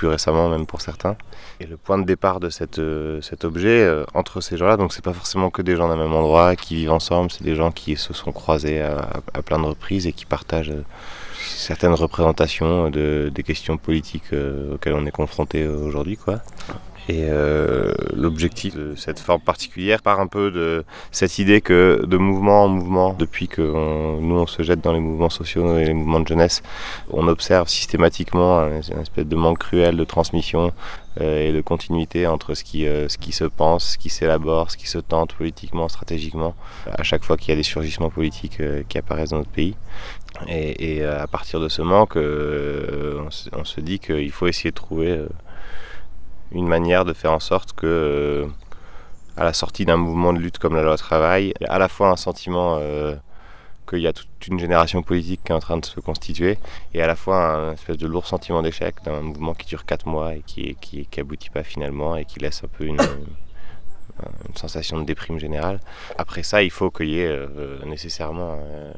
[0.00, 1.14] plus récemment même pour certains.
[1.60, 5.04] Et le point de départ de euh, cet objet euh, entre ces gens-là, donc c'est
[5.04, 7.96] pas forcément que des gens d'un même endroit qui vivent ensemble, c'est des gens qui
[7.96, 10.84] se sont croisés à, plein de reprises et qui partagent euh,
[11.36, 14.32] certaines représentations de, des questions politiques
[14.72, 16.18] auxquelles on est confronté aujourd'hui.
[17.10, 22.16] Et euh, l'objectif de cette forme particulière part un peu de cette idée que de
[22.16, 25.92] mouvement en mouvement, depuis que nous on se jette dans les mouvements sociaux et les
[25.92, 26.62] mouvements de jeunesse,
[27.10, 30.72] on observe systématiquement un, espèce de manque cruel de transmission
[31.20, 34.70] euh, et de continuité entre ce qui, euh, ce qui se pense, ce qui s'élabore,
[34.70, 36.54] ce qui se tente politiquement, stratégiquement,
[36.96, 39.74] à chaque fois qu'il y a des surgissements politiques qui apparaissent dans notre pays.
[40.46, 45.18] Et, à partir de ce manque, on, se, dit qu'il faut essayer de trouver
[46.52, 48.46] une manière de faire en sorte que, euh,
[49.36, 52.16] à la sortie d'un mouvement de lutte comme la loi travail, à la fois un
[52.16, 53.16] sentiment euh,
[53.88, 56.58] qu'il y a toute une génération politique qui est en train de se constituer,
[56.94, 60.06] et à la fois un espèce de lourd sentiment d'échec d'un mouvement qui dure 4
[60.06, 62.98] mois et qui, qui, qui pas finalement et qui laisse un peu une,
[64.48, 65.80] une sensation de déprime générale.
[66.18, 68.92] Après ça, il faut qu'il y ait euh, nécessairement euh,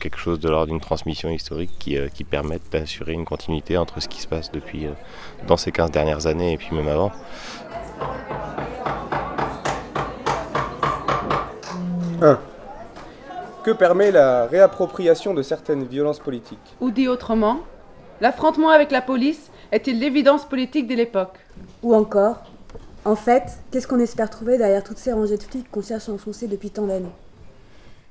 [0.00, 4.00] quelque chose de l'ordre d'une transmission historique qui, euh, qui permette d'assurer une continuité entre
[4.00, 4.86] ce qui se passe depuis
[5.46, 7.12] dans ces 15 dernières années et puis même avant.
[13.62, 16.76] Que permet la réappropriation de certaines violences politiques?
[16.80, 17.60] Ou dit autrement,
[18.20, 21.38] l'affrontement avec la police est-il l'évidence politique de l'époque
[21.82, 22.42] Ou encore,
[23.08, 26.12] en fait, qu'est-ce qu'on espère trouver derrière toutes ces rangées de flics qu'on cherche à
[26.12, 27.08] enfoncer depuis tant d'années?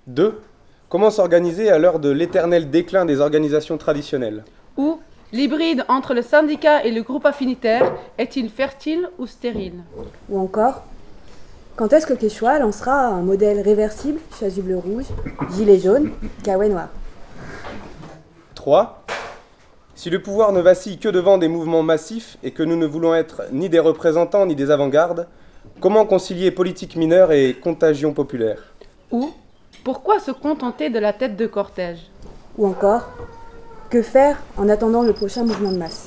[0.07, 0.41] 2.
[0.89, 4.43] Comment s'organiser à l'heure de l'éternel déclin des organisations traditionnelles?
[4.75, 4.99] Ou
[5.31, 9.83] l'hybride entre le syndicat et le groupe affinitaire est-il fertile ou stérile?
[10.29, 10.81] Ou encore,
[11.75, 15.05] quand est-ce que Quechua lancera un modèle réversible, chasuble rouge,
[15.55, 16.09] gilet jaune,
[16.43, 16.87] kawaii noir?
[18.55, 19.03] 3.
[19.97, 23.15] Si le pouvoir ne vacille que devant des mouvements massifs et que nous ne voulons
[23.15, 25.27] être ni des représentants ni des avant-gardes,
[25.81, 28.59] comment concilier politique mineure et contagion populaire?
[29.09, 29.31] Ou
[29.83, 31.97] pourquoi se contenter de la tête de cortège?
[32.59, 33.09] Ou encore,
[33.89, 36.06] que faire en attendant le prochain mouvement de masse?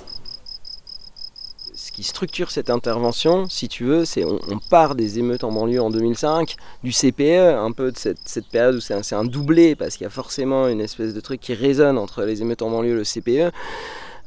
[2.02, 4.38] Structure cette intervention, si tu veux, c'est on,
[4.70, 8.80] part des émeutes en banlieue en 2005, du CPE, un peu de cette, période où
[8.80, 11.98] c'est un, un, doublé, parce qu'il y a forcément une espèce de truc qui résonne
[11.98, 13.54] entre les émeutes en banlieue et le CPE.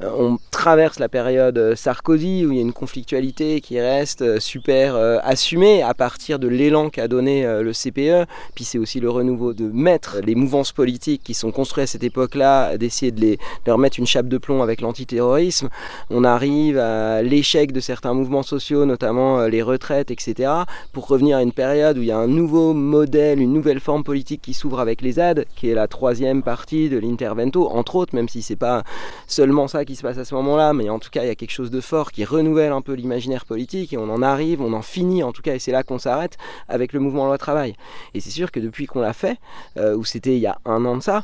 [0.02, 4.22] Euh, on traverse la période euh, Sarkozy où il y a une conflictualité qui reste
[4.22, 8.28] euh, super assumée à partir de l'élan qu'a donné le CPE.
[8.56, 12.04] Puis c'est aussi le renouveau de mettre les mouvances politiques qui sont construites à cette
[12.04, 15.70] époque-là, d'essayer de, les, leur mettre une chape de plomb avec l'antiterrorisme.
[16.10, 20.52] On arrive à l'échec de certains mouvements sociaux, notamment les retraites, etc.,
[20.92, 24.04] pour revenir à une période où il y a un nouveau modèle, une nouvelle forme
[24.04, 28.16] politique qui s'ouvre avec les ZAD, qui est la troisième partie de l'intervento, entre autres,
[28.16, 28.84] même si c'est pas
[29.28, 31.36] seulement ça qui se passe à ce moment-là, mais en tout cas, il y a
[31.36, 34.74] quelque chose de fort qui renouvelle un peu l'imaginaire politique et on en arrive, on
[34.74, 37.76] en finit en tout cas, et c'est là qu'on s'arrête avec le mouvement loi travail.
[38.14, 39.38] Et c'est sûr que depuis qu'on l'a fait,
[39.78, 41.24] euh, où c'était il y a un an de ça,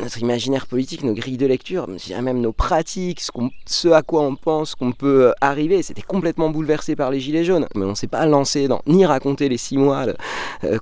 [0.00, 1.86] notre imaginaire politique, nos grilles de lecture,
[2.22, 3.22] même nos pratiques,
[3.66, 7.44] ce, à quoi on pense qu'on peut euh, arriver, c'était complètement bouleversé par les Gilets
[7.44, 7.66] jaunes.
[7.74, 10.06] Mais on ne s'est pas lancé dans ni raconter les six mois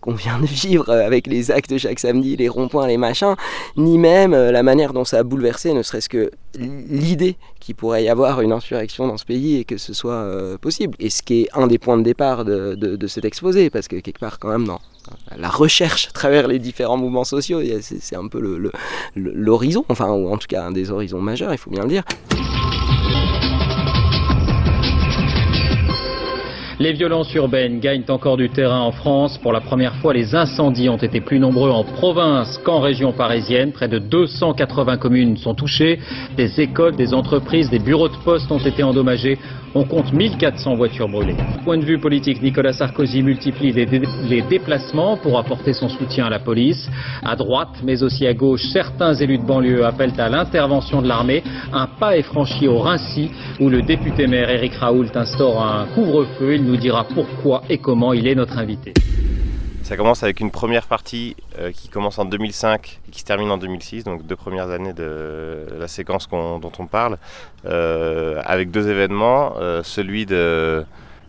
[0.00, 3.34] qu'on vient de vivre avec les actes chaque samedi, les ronds-points, les machins,
[3.76, 8.08] ni même la manière dont ça a bouleversé, ne serait-ce que l'idée qu'il pourrait y
[8.08, 10.94] avoir une insurrection dans ce pays et que ce soit euh, possible.
[10.98, 13.96] Et ce qui est un des points de départ de, de, cet exposé, parce que
[13.96, 14.80] quelque part quand même dans
[15.36, 18.40] la recherche à travers les différents mouvements sociaux, c'est un peu
[19.14, 22.04] l'horizon, enfin ou en tout cas un des horizons majeurs, il faut bien le dire.
[26.80, 29.38] Les violences urbaines gagnent encore du terrain en France.
[29.38, 33.70] Pour la première fois, les incendies ont été plus nombreux en province qu'en région parisienne.
[33.70, 36.00] Près de 280 communes sont touchées.
[36.36, 39.38] Des écoles, des entreprises, des bureaux de poste ont été endommagés.
[39.76, 41.36] On compte 1400 voitures brûlées.
[41.64, 46.38] Point de vue politique, Nicolas Sarkozy multiplie les, déplacements pour apporter son soutien à la
[46.38, 46.88] police.
[47.24, 51.42] À droite, mais aussi à gauche, certains élus de banlieue appellent à l'intervention de l'armée.
[51.72, 56.54] Un pas est franchi au Rincy, où le député maire Éric Raoult instaure un couvre-feu.
[56.54, 58.94] Il nous dira pourquoi et comment il est notre invité.
[59.84, 63.50] Ça commence avec une première partie euh, qui commence en 2005 et qui se termine
[63.50, 67.18] en 2006, donc deux premières années de la séquence dont on parle,
[67.66, 69.56] euh, avec deux événements.
[69.58, 70.86] Euh, celui de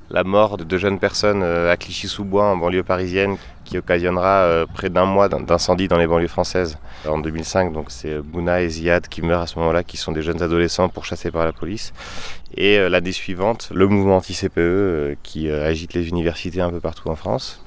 [0.10, 4.66] la mort de deux jeunes personnes euh, à Clichy-sous-Bois en banlieue parisienne qui occasionnera euh,
[4.72, 7.74] près d'un mois d'incendie dans les banlieues françaises en 2005.
[7.74, 10.90] Donc c'est Bouna et Ziad qui meurent à ce moment-là, qui sont des jeunes adolescents
[10.90, 11.94] pourchassés par la police.
[12.56, 17.16] Et euh, l'année suivante, le mouvement anti-CPE qui agite les universités un peu partout en
[17.16, 17.64] France.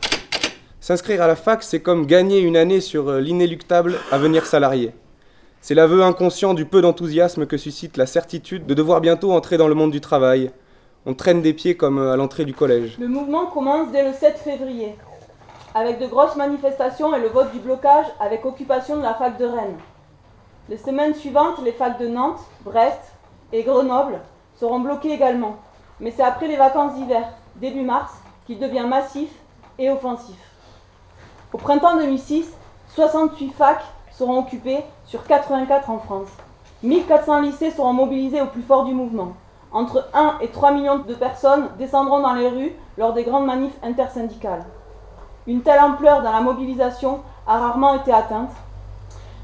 [0.81, 4.93] S'inscrire à la fac, c'est comme gagner une année sur l'inéluctable avenir salarié.
[5.61, 9.67] C'est l'aveu inconscient du peu d'enthousiasme que suscite la certitude de devoir bientôt entrer dans
[9.67, 10.53] le monde du travail,
[11.09, 12.99] on traîne des pieds comme à l'entrée du collège.
[12.99, 14.95] Le mouvement commence dès le 7 février,
[15.75, 19.47] avec de grosses manifestations et le vote du blocage avec occupation de la fac de
[19.47, 19.79] Rennes.
[20.69, 23.01] Les semaines suivantes, les facs de Nantes, Brest
[23.55, 24.21] et Grenoble
[24.61, 25.57] seront bloquées également.
[25.99, 28.13] Mais c'est après les vacances d'hiver, début mars,
[28.47, 29.31] qu'il devient massif
[29.79, 30.37] et offensif.
[31.55, 32.51] Au printemps 2006,
[32.95, 36.29] 68 facs seront occupées sur 84 en France.
[36.83, 39.33] 1400 lycées seront mobilisés au plus fort du mouvement.
[39.73, 43.77] Entre 1 et 3 millions de personnes descendront dans les rues lors des grandes manifs
[43.83, 44.65] intersyndicales.
[45.47, 48.51] Une telle ampleur dans la mobilisation a rarement été atteinte.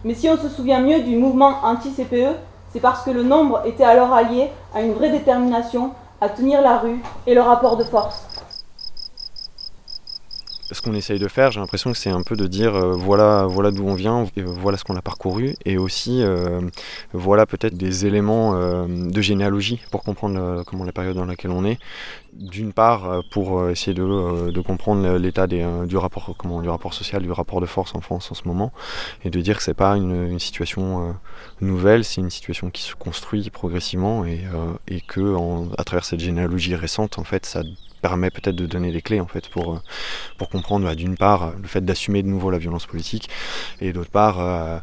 [0.05, 2.37] Mais si on se souvient mieux du mouvement anti-CPE,
[2.71, 6.79] c'est parce que le nombre était alors allié à une vraie détermination à tenir la
[6.79, 8.34] rue et le rapport de force
[10.75, 13.47] ce qu'on essaye de faire, j'ai l'impression que c'est un peu de dire euh, voilà,
[13.47, 16.61] voilà d'où on vient, euh, voilà ce qu'on a parcouru, et aussi euh,
[17.13, 18.55] voilà peut-être des éléments
[18.87, 21.79] de généalogie pour comprendre comment la période dans laquelle on est.
[22.33, 27.61] D'une part, pour essayer de, comprendre l'état du rapport, comment, du rapport social, du rapport
[27.61, 28.73] de force en France en ce moment,
[29.25, 31.15] et de dire que c'est pas une, situation
[31.61, 34.41] nouvelle, c'est une situation qui se construit progressivement, et,
[34.89, 35.37] et que
[35.79, 37.63] à travers cette généalogie récente, en fait, ça
[38.05, 39.79] permet peut-être de donner des clés en fait pour, euh,
[40.37, 43.31] pour comprendre bah, d'une part le fait d'assumer de nouveau la violence politique
[43.81, 44.79] et d'autre part euh,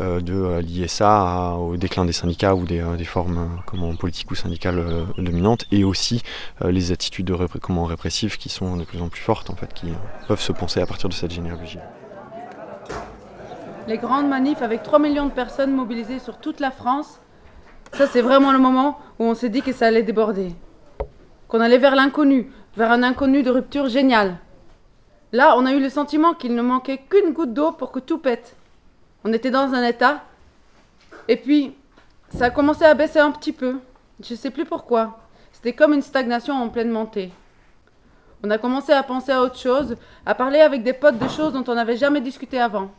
[0.00, 4.34] euh, de lier ça au déclin des syndicats ou des, des formes comment, politiques ou
[4.34, 4.82] syndicales
[5.18, 6.22] dominantes et aussi
[6.64, 9.88] les attitudes de comment, répressives qui sont de plus en plus fortes en fait qui
[10.26, 11.78] peuvent se penser à partir de cette généalogie.
[13.86, 17.20] Les grandes manifs avec 3 millions de personnes mobilisées sur toute la France,
[17.92, 20.54] ça c'est vraiment le moment où on s'est dit que ça allait déborder.
[21.48, 24.36] Qu'on allait vers l'inconnu, vers un inconnu de rupture géniale.
[25.32, 28.18] Là, on a eu le sentiment qu'il ne manquait qu'une goutte d'eau pour que tout
[28.18, 28.54] pète.
[29.24, 30.22] On était dans un état.
[31.28, 31.74] Et puis,
[32.30, 33.78] ça a commencé à baisser un petit peu.
[34.22, 35.18] Je ne sais plus pourquoi.
[35.52, 37.30] C'était comme une stagnation en pleine montée.
[38.44, 41.52] On a commencé à penser à autre chose, à parler avec des potes de choses
[41.52, 42.90] dont on n'avait jamais discuté avant.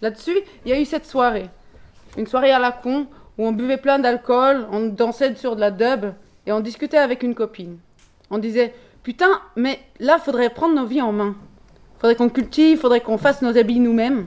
[0.00, 1.48] Là-dessus, il y a eu cette soirée.
[2.16, 3.06] Une soirée à la con,
[3.38, 6.12] où on buvait plein d'alcool, on dansait sur de la dub,
[6.46, 7.78] et on discutait avec une copine.
[8.30, 11.34] On disait Putain, mais là, faudrait prendre nos vies en main.
[12.00, 14.26] Faudrait qu'on cultive, faudrait qu'on fasse nos habits nous-mêmes.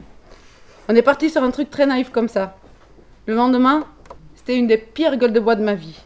[0.89, 2.57] On est parti sur un truc très naïf comme ça.
[3.25, 3.85] Le lendemain,
[4.35, 5.99] c'était une des pires gueules de bois de ma vie.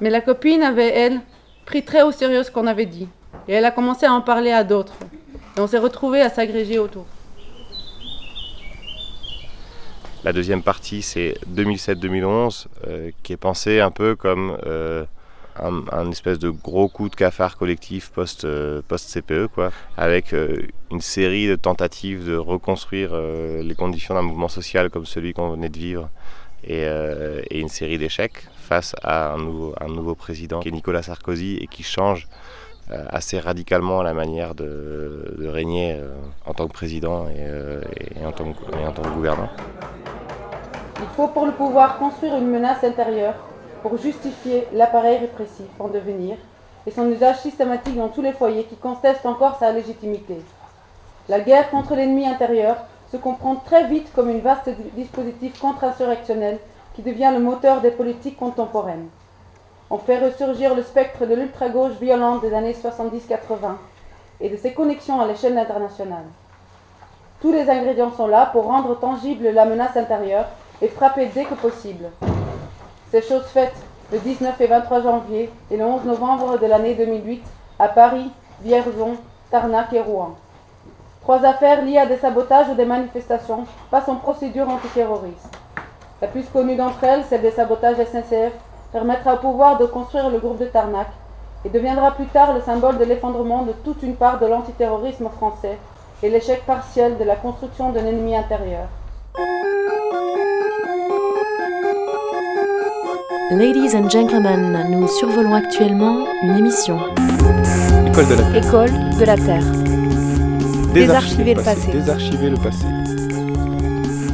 [0.00, 1.20] Mais la copine avait, elle,
[1.66, 3.08] pris très au sérieux ce qu'on avait dit.
[3.48, 4.94] Et elle a commencé à en parler à d'autres.
[5.56, 7.06] Et on s'est retrouvés à s'agréger autour.
[10.24, 15.04] La deuxième partie, c'est 2007-2011, euh, qui est pensée un peu comme euh,
[15.56, 20.66] un, espèce de gros coup de cafard collectif post, euh, post CPE quoi, avec euh,
[20.90, 25.50] une série de tentatives de reconstruire euh, les conditions d'un mouvement social comme celui qu'on
[25.50, 26.08] venait de vivre
[26.66, 26.86] et,
[27.50, 29.38] une série d'échecs face à un
[29.88, 32.26] nouveau, président qui est Nicolas Sarkozy et qui change
[32.88, 36.00] assez radicalement la manière de, régner
[36.46, 39.50] en tant que président et en tant que gouvernant.
[41.00, 43.34] Il faut pour le pouvoir construire une menace intérieure
[43.84, 46.38] pour justifier l'appareil répressif en devenir
[46.86, 50.38] et son usage systématique dans tous les foyers qui contestent encore sa légitimité.
[51.28, 52.78] La guerre contre l'ennemi intérieur
[53.12, 56.60] se comprend très vite comme une vaste dispositif contre-insurrectionnel
[56.94, 59.08] qui devient le moteur des politiques contemporaines.
[59.90, 63.74] On fait ressurgir le spectre de l'ultra-gauche violente des années 70-80
[64.40, 66.24] et de ses connexions à l'échelle internationale.
[67.38, 70.46] Tous les ingrédients sont là pour rendre tangible la menace intérieure
[70.80, 72.06] et frapper dès que possible.
[73.14, 73.76] C'est chose faite
[74.10, 77.44] le 19 et 23 janvier et le 11 novembre de l'année 2008
[77.78, 78.28] à Paris,
[78.60, 79.18] Vierzon,
[79.52, 80.34] Tarnac et Rouen.
[81.20, 85.48] Trois affaires liées à des sabotages ou des manifestations passent en procédure antiterroriste.
[86.20, 88.52] La plus connue d'entre elles, celle des sabotages SNCF,
[88.90, 91.06] permettra au pouvoir de construire le groupe de Tarnac
[91.64, 95.78] et deviendra plus tard le symbole de l'effondrement de toute une part de l'antiterrorisme français
[96.24, 98.88] et l'échec partiel de la construction d'un ennemi intérieur.
[103.56, 106.98] Ladies and gentlemen, nous survolons actuellement une émission.
[108.08, 108.56] École de la Terre.
[108.66, 110.92] École de la Terre.
[110.92, 111.92] Désarchiver le passé.
[111.92, 112.86] Désarchiver le passé.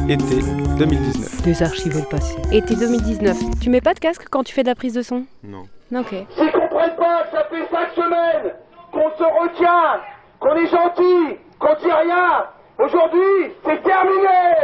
[0.09, 0.41] Été
[0.79, 1.43] 2019.
[1.43, 2.35] Désarchiver le passé.
[2.51, 3.37] Été 2019.
[3.61, 5.25] Tu mets pas de casque quand tu fais de la prise de son?
[5.45, 5.65] Non.
[5.95, 6.15] Ok.
[6.35, 8.55] S'ils comprennent pas que ça fait cinq semaines
[8.91, 10.01] qu'on se retient,
[10.39, 12.47] qu'on est gentil, qu'on dit rien,
[12.79, 14.57] aujourd'hui, c'est terminé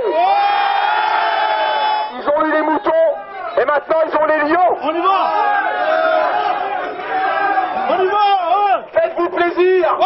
[2.15, 2.91] Ils ont eu les moutons,
[3.61, 5.33] et maintenant ils ont les lions On y va
[7.91, 9.99] On y va Faites-vous plaisir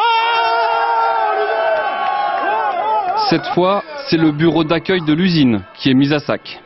[3.29, 6.61] Cette fois, c'est le bureau d'accueil de l'usine qui est mis à sac.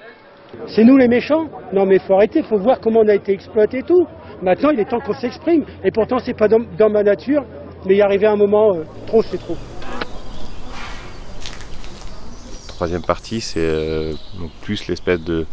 [0.66, 3.78] C'est nous les méchants Non mais faut arrêter, faut voir comment on a été exploité
[3.78, 4.06] et tout.
[4.42, 5.64] Maintenant il est temps qu'on s'exprime.
[5.84, 7.44] Et pourtant c'est pas dans, dans, ma nature,
[7.86, 9.56] mais y arriver à un moment, euh, trop c'est trop.
[12.68, 14.14] Troisième partie, c'est euh,
[14.62, 15.46] plus l'espèce de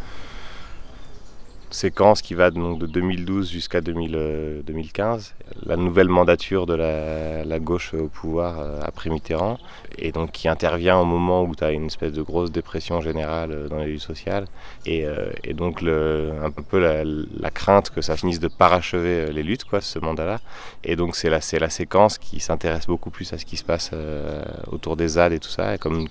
[1.74, 8.08] séquence qui va donc de 2012 jusqu'à 2015, la nouvelle mandature de la, gauche au
[8.08, 9.58] pouvoir euh, après Mitterrand,
[9.98, 13.52] et donc qui intervient au moment où tu as une espèce de grosse dépression générale
[13.52, 14.46] euh, dans les luttes sociales,
[14.86, 19.82] et, euh, donc un peu la, crainte que ça finisse de parachever les luttes, quoi,
[19.82, 20.40] ce mandat-là.
[20.84, 24.44] Et donc c'est la, séquence qui s'intéresse beaucoup plus à ce qui se passe euh,
[24.72, 26.08] autour des ZAD et tout ça, et comme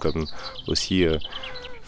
[0.69, 1.07] aussi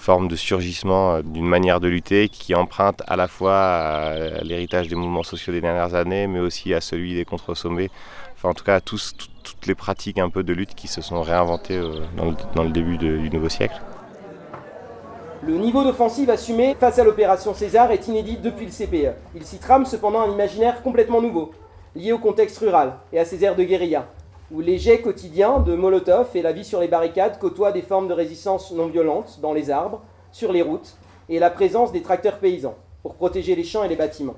[0.03, 4.97] forme de surgissement d'une manière de lutter qui emprunte à la fois à l'héritage des
[4.97, 7.89] mouvements sociaux des dernières années, mais aussi à celui des contre-sommets,
[8.35, 9.29] enfin en tout cas à toutes
[9.67, 11.81] les pratiques un peu de lutte qui se sont réinventées
[12.17, 13.81] dans le, dans le début du nouveau siècle.
[15.45, 19.15] Le niveau d'offensive assumé face à l'opération César est inédit depuis le CPE.
[19.37, 21.53] Il s'y trame cependant un imaginaire complètement nouveau,
[21.95, 24.09] lié au contexte rural et à ses aires de guérilla,
[24.53, 28.07] où les jets quotidiens de Molotov et la vie sur les barricades côtoient des formes
[28.07, 30.95] de résistance non violente dans les arbres, sur les routes,
[31.31, 34.37] et la présence des tracteurs paysans pour protéger les champs et les bâtiments.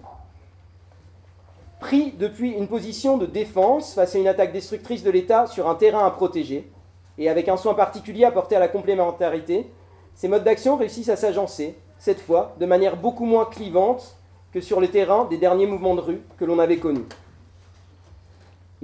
[1.80, 5.74] Pris depuis une position de défense face à une attaque destructrice de l'État sur un
[5.74, 6.70] terrain à protéger,
[7.18, 9.66] et avec un soin particulier apporté à la complémentarité,
[10.14, 14.16] ces modes d'action réussissent à s'agencer, cette fois de manière beaucoup moins clivante
[14.52, 17.06] que sur le terrain des derniers mouvements de rue que l'on avait connus.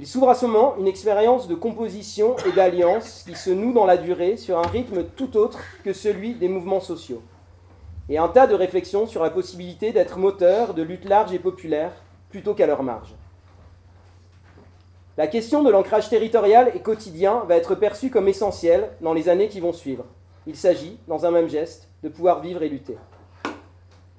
[0.01, 3.85] Il s'ouvre à ce moment une expérience de composition et d'alliance qui se noue dans
[3.85, 7.21] la durée sur un rythme tout autre que celui des mouvements sociaux.
[8.09, 11.93] Et un tas de réflexions sur la possibilité d'être moteur de luttes larges et populaires
[12.31, 13.15] plutôt qu'à leur marge.
[15.19, 19.49] La question de l'ancrage territorial et quotidien va être perçue comme essentielle dans les années
[19.49, 20.07] qui vont suivre.
[20.47, 22.97] Il s'agit, dans un même geste, de pouvoir vivre et lutter.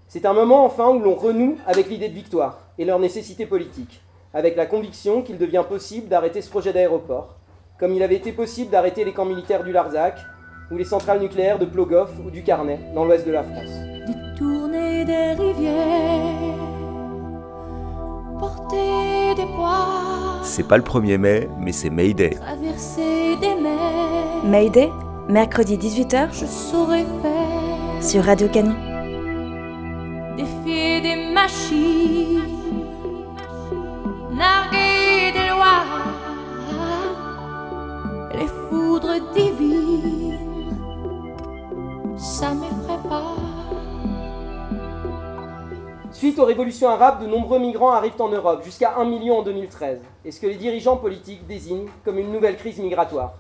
[0.08, 4.04] C'est un moment enfin où l'on renoue avec l'idée de victoire et leur nécessité politique
[4.34, 7.36] avec la conviction qu'il devient possible d'arrêter ce projet d'aéroport,
[7.80, 10.18] comme il avait été possible d'arrêter les camps militaires du Larzac
[10.72, 13.70] ou les centrales nucléaires de Plogoff ou du Carnet dans l'ouest de la France.
[14.08, 16.56] Détourner des rivières,
[18.40, 22.32] porter des poids, C'est pas le 1er mai, mais c'est May Day.
[22.32, 24.90] traverser des mers, Mayday,
[25.28, 28.72] mercredi 18h je saurais faire, sur Radio Canu.
[30.38, 32.41] défier des machines,
[42.18, 42.54] ça
[43.10, 43.36] pas.
[46.12, 50.00] Suite aux révolutions arabes, de nombreux migrants arrivent en Europe, jusqu'à 1 million en 2013,
[50.24, 53.34] et ce que les dirigeants politiques désignent comme une nouvelle crise migratoire?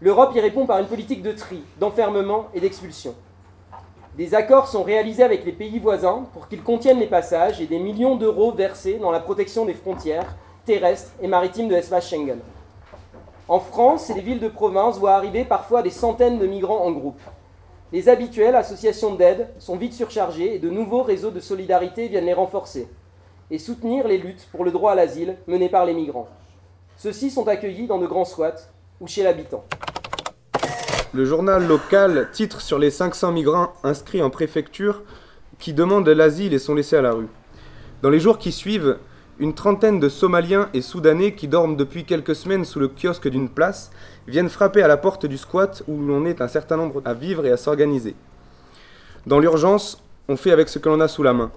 [0.00, 3.14] L'Europe y répond par une politique de tri, d'enfermement et d'expulsion.
[4.16, 7.78] Des accords sont réalisés avec les pays voisins pour qu'ils contiennent les passages et des
[7.78, 12.40] millions d'euros versés dans la protection des frontières terrestres et maritimes de l'espace Schengen.
[13.48, 17.20] En France les villes de province voient arriver parfois des centaines de migrants en groupe.
[17.92, 22.34] Les habituelles associations d'aide sont vite surchargées et de nouveaux réseaux de solidarité viennent les
[22.34, 22.88] renforcer
[23.50, 26.28] et soutenir les luttes pour le droit à l'asile menées par les migrants.
[26.98, 28.68] Ceux-ci sont accueillis dans de grands squats
[29.00, 29.64] ou chez l'habitant.
[31.14, 35.02] Le journal local titre sur les 500 migrants inscrits en préfecture
[35.58, 37.28] qui demandent l'asile et sont laissés à la rue.
[38.02, 38.98] Dans les jours qui suivent,
[39.40, 43.48] une trentaine de Somaliens et Soudanais qui dorment depuis quelques semaines sous le kiosque d'une
[43.48, 43.90] place
[44.26, 47.46] viennent frapper à la porte du squat où l'on est un certain nombre à vivre
[47.46, 48.16] et à s'organiser.
[49.26, 51.52] Dans l'urgence, on fait avec ce que l'on a sous la main.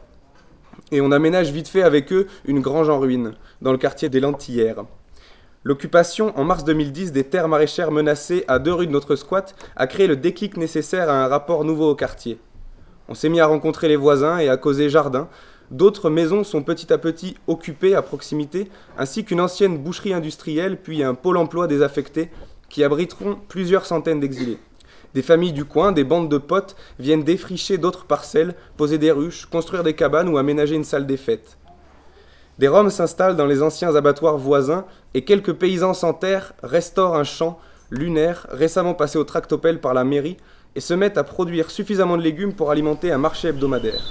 [0.92, 4.20] Et on aménage vite fait avec eux une grange en ruine, dans le quartier des
[4.20, 4.86] Lentillères.
[5.64, 9.88] L'occupation en mars 2010 des terres maraîchères menacées à deux rues de notre squat a
[9.88, 12.40] créé le déclic nécessaire à un rapport nouveau au quartier.
[13.08, 15.28] On s'est mis à rencontrer les voisins et à causer jardin.
[15.72, 21.02] D'autres maisons sont petit à petit occupées à proximité, ainsi qu'une ancienne boucherie industrielle, puis
[21.02, 22.30] un pôle emploi désaffecté
[22.70, 24.60] qui abriteront plusieurs centaines d'exilés.
[25.14, 29.46] Des familles du coin, des bandes de potes viennent défricher d'autres parcelles, poser des ruches,
[29.46, 31.58] construire des cabanes ou aménager une salle des fêtes.
[32.60, 37.24] Des Roms s'installent dans les anciens abattoirs voisins et quelques paysans sans terre restaurent un
[37.24, 37.60] champ
[37.90, 40.38] lunaire récemment passé au tractopelle par la mairie
[40.76, 44.02] et se mettent à produire suffisamment de légumes pour alimenter un marché hebdomadaire.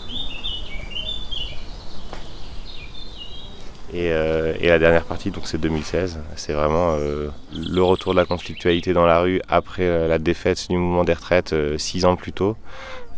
[3.93, 8.19] Et, euh, et la dernière partie, donc c'est 2016, c'est vraiment euh, le retour de
[8.19, 12.15] la conflictualité dans la rue après euh, la défaite du mouvement des retraites six ans
[12.15, 12.57] plus tôt,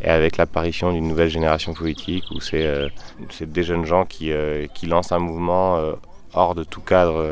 [0.00, 2.88] et avec l'apparition d'une nouvelle génération politique où c'est
[3.42, 4.32] des jeunes gens qui,
[4.74, 5.78] qui lancent un mouvement
[6.32, 7.22] hors de tout cadre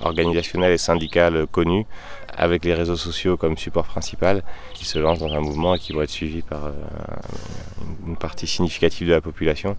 [0.00, 1.86] organisationnel et syndical connu,
[2.36, 4.42] avec les réseaux sociaux comme support principal,
[4.74, 6.72] qui se lancent dans un mouvement et qui vont être suivis par
[8.08, 9.76] une partie significative de la population.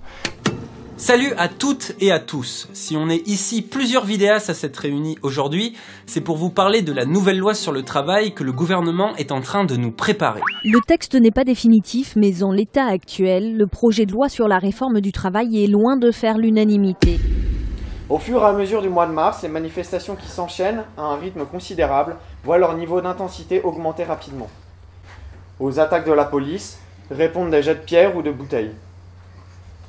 [0.95, 2.69] Salut à toutes et à tous.
[2.73, 5.75] Si on est ici plusieurs vidéastes à s'être réunis aujourd'hui,
[6.05, 9.31] c'est pour vous parler de la nouvelle loi sur le travail que le gouvernement est
[9.31, 10.41] en train de nous préparer.
[10.63, 14.59] Le texte n'est pas définitif, mais en l'état actuel, le projet de loi sur la
[14.59, 17.19] réforme du travail est loin de faire l'unanimité.
[18.07, 21.15] Au fur et à mesure du mois de mars, les manifestations qui s'enchaînent à un
[21.15, 24.49] rythme considérable voient leur niveau d'intensité augmenter rapidement.
[25.59, 26.77] Aux attaques de la police
[27.09, 28.71] répondent des jets de pierre ou de bouteilles.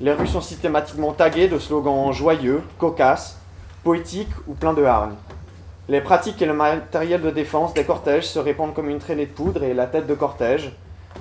[0.00, 3.38] Les rues sont systématiquement taguées de slogans joyeux, cocasses,
[3.84, 5.14] poétiques ou pleins de hargne.
[5.88, 9.30] Les pratiques et le matériel de défense des cortèges se répandent comme une traînée de
[9.30, 10.72] poudre et la tête de cortège,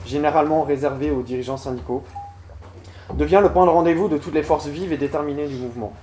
[0.07, 2.03] généralement réservée aux dirigeants syndicaux,
[3.13, 5.93] devient le point de rendez-vous de toutes les forces vives et déterminées du mouvement.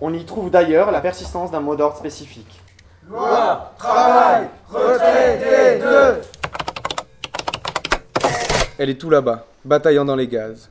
[0.00, 2.60] On y trouve d'ailleurs la persistance d'un mot d'ordre spécifique.
[3.08, 6.20] Loi, travail, retrait des deux.
[8.78, 10.70] Elle est tout là-bas, bataillant dans les gaz.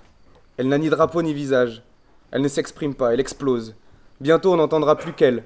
[0.57, 1.83] Elle n'a ni drapeau ni visage.
[2.31, 3.75] Elle ne s'exprime pas, elle explose.
[4.21, 5.43] Bientôt on n'entendra plus qu'elle.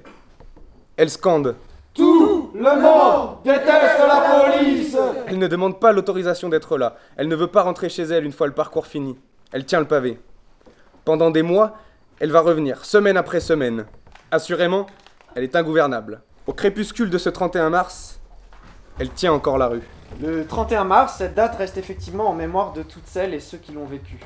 [0.96, 1.56] Elle scande.
[1.94, 4.96] Tout le monde déteste la police.
[5.26, 6.96] Elle ne demande pas l'autorisation d'être là.
[7.16, 9.16] Elle ne veut pas rentrer chez elle une fois le parcours fini.
[9.52, 10.20] Elle tient le pavé.
[11.04, 11.78] Pendant des mois,
[12.20, 13.86] elle va revenir, semaine après semaine.
[14.30, 14.86] Assurément,
[15.34, 16.20] elle est ingouvernable.
[16.46, 18.20] Au crépuscule de ce 31 mars,
[18.98, 19.82] elle tient encore la rue.
[20.20, 23.72] Le 31 mars, cette date reste effectivement en mémoire de toutes celles et ceux qui
[23.72, 24.20] l'ont vécue.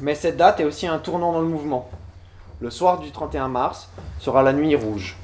[0.00, 1.88] Mais cette date est aussi un tournant dans le mouvement.
[2.60, 3.88] Le soir du 31 mars
[4.20, 5.16] sera la nuit rouge,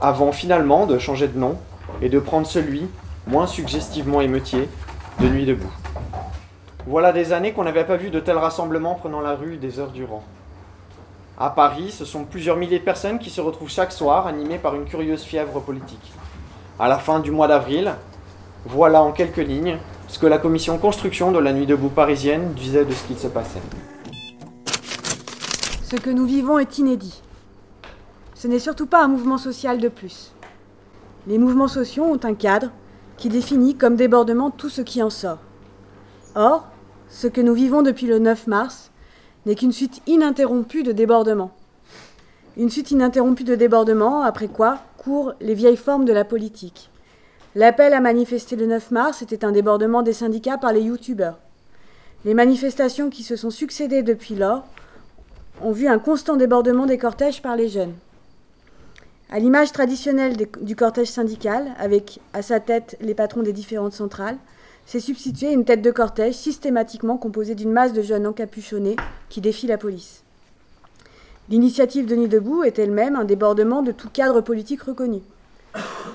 [0.00, 1.56] avant finalement de changer de nom
[2.02, 2.88] et de prendre celui,
[3.26, 4.68] moins suggestivement émeutier,
[5.20, 5.72] de Nuit debout.
[6.86, 9.90] Voilà des années qu'on n'avait pas vu de tels rassemblements prenant la rue des heures
[9.90, 10.22] durant.
[11.38, 14.74] À Paris, ce sont plusieurs milliers de personnes qui se retrouvent chaque soir animées par
[14.74, 16.12] une curieuse fièvre politique.
[16.78, 17.92] À la fin du mois d'avril,
[18.64, 19.76] voilà en quelques lignes
[20.08, 23.28] ce que la commission construction de la Nuit debout parisienne disait de ce qu'il se
[23.28, 23.60] passait.
[25.90, 27.20] Ce que nous vivons est inédit.
[28.36, 30.32] Ce n'est surtout pas un mouvement social de plus.
[31.26, 32.70] Les mouvements sociaux ont un cadre
[33.16, 35.40] qui définit comme débordement tout ce qui en sort.
[36.36, 36.68] Or,
[37.08, 38.92] ce que nous vivons depuis le 9 mars
[39.46, 41.50] n'est qu'une suite ininterrompue de débordements.
[42.56, 46.88] Une suite ininterrompue de débordements, après quoi courent les vieilles formes de la politique.
[47.56, 51.40] L'appel à manifester le 9 mars était un débordement des syndicats par les youtubeurs.
[52.24, 54.64] Les manifestations qui se sont succédées depuis lors
[55.62, 57.94] ont vu un constant débordement des cortèges par les jeunes.
[59.30, 64.38] À l'image traditionnelle du cortège syndical, avec à sa tête les patrons des différentes centrales,
[64.86, 68.96] s'est substituée une tête de cortège systématiquement composée d'une masse de jeunes encapuchonnés
[69.28, 70.22] qui défient la police.
[71.48, 75.20] L'initiative de Nuit debout est elle-même un débordement de tout cadre politique reconnu.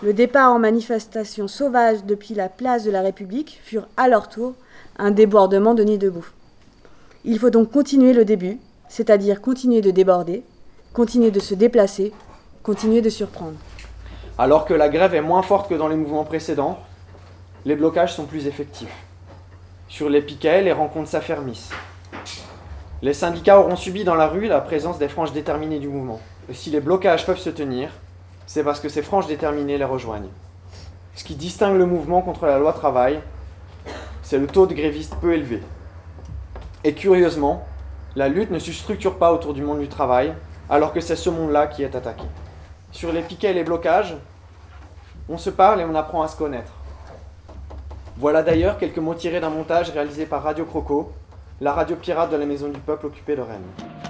[0.04, 4.56] Le départ en manifestation sauvage depuis la place de la République furent à leur tour
[4.98, 6.28] un débordement de Nuit debout.
[7.24, 10.44] Il faut donc continuer le début, c'est-à-dire continuer de déborder,
[10.94, 12.14] continuer de se déplacer,
[12.64, 13.58] continuer de surprendre.
[14.38, 16.80] Alors que la grève est moins forte que dans les mouvements précédents,
[17.66, 18.96] les blocages sont plus effectifs.
[19.88, 21.72] Sur les piquets, les rencontres s'affermissent.
[23.02, 26.20] Les syndicats auront subi dans la rue la présence des franges déterminées du mouvement.
[26.50, 27.90] Et si les blocages peuvent se tenir,
[28.48, 30.30] c'est parce que ces franges déterminées les rejoignent.
[31.16, 33.20] Ce qui distingue le mouvement contre la loi travail,
[34.22, 35.62] c'est le taux de grévistes peu élevé.
[36.84, 37.66] Et curieusement,
[38.16, 40.34] la lutte ne se structure pas autour du monde du travail,
[40.70, 42.24] alors que c'est ce monde-là qui est attaqué.
[42.92, 44.16] Sur les piquets et les blocages,
[45.28, 46.72] on se parle et on apprend à se connaître.
[48.18, 51.12] Voilà d'ailleurs quelques mots tirés d'un montage réalisé par Radio Croco,
[51.60, 54.05] la radio pirate de la Maison du Peuple occupée de Rennes.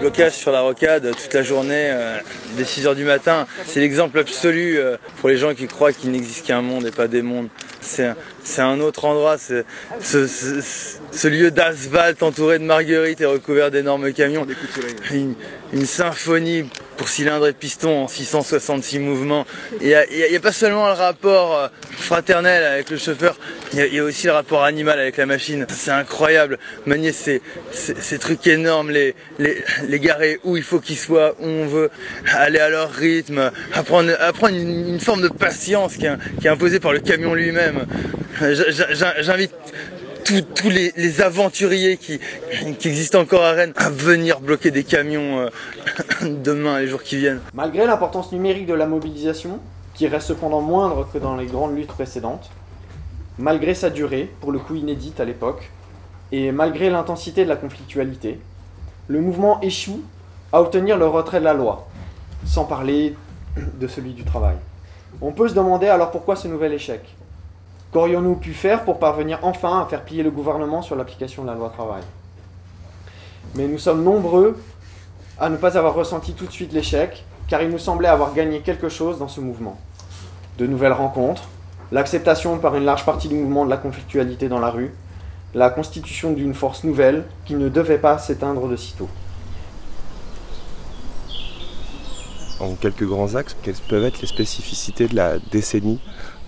[0.00, 2.16] Les blocages sur la rocade toute la journée, euh,
[2.56, 6.46] dès 6h du matin, c'est l'exemple absolu euh, pour les gens qui croient qu'il n'existe
[6.46, 7.48] qu'un monde et pas des mondes.
[7.80, 9.64] C'est un autre endroit, ce,
[10.00, 14.46] ce, lieu d'asphalte entouré de marguerites et recouvert d'énormes camions.
[15.10, 15.34] Une,
[15.72, 19.46] une symphonie pour cylindre et piston en 666 mouvements.
[19.80, 23.38] Il n'y a, pas seulement le rapport euh, fraternel avec le chauffeur,
[23.72, 25.66] il y, a aussi le rapport animal avec la machine.
[25.70, 26.58] C'est incroyable.
[26.84, 27.40] Manier ces,
[27.72, 31.90] ces, trucs énormes, les, les, les garer où il faut qu'ils soient, où on veut,
[32.34, 37.00] aller à leur rythme, apprendre, apprendre une, forme de patience qui est, imposée par le
[37.00, 37.69] camion lui-même.
[39.20, 39.54] J'invite
[40.54, 42.20] tous les, aventuriers qui,
[42.78, 45.48] qui, existent encore à Rennes à venir bloquer des camions euh,
[46.22, 47.40] demain, les jours qui viennent.
[47.54, 49.58] Malgré l'importance numérique de la mobilisation,
[49.94, 52.50] qui reste cependant moindre que dans les grandes luttes précédentes,
[53.38, 55.70] malgré sa durée, pour le coup inédite à l'époque,
[56.32, 58.38] et malgré l'intensité de la conflictualité,
[59.08, 60.02] le mouvement échoue
[60.52, 61.88] à obtenir le retrait de la loi,
[62.46, 63.16] sans parler
[63.56, 64.56] de celui du travail.
[65.20, 67.00] On peut se demander alors pourquoi ce nouvel échec?
[67.92, 71.54] Qu'aurions-nous pu faire pour parvenir enfin à faire plier le gouvernement sur l'application de la
[71.54, 72.02] loi travail?
[73.56, 74.56] Mais nous sommes nombreux
[75.40, 78.60] à ne pas avoir ressenti tout de suite l'échec, car il nous semblait avoir gagné
[78.60, 79.76] quelque chose dans ce mouvement.
[80.58, 81.48] De nouvelles rencontres,
[81.90, 84.94] l'acceptation par une large partie du mouvement de la conflictualité dans la rue,
[85.54, 89.08] la constitution d'une force nouvelle qui ne devait pas s'éteindre de sitôt.
[92.60, 96.00] En quelques grands axes, quelles peuvent être les spécificités de la décennie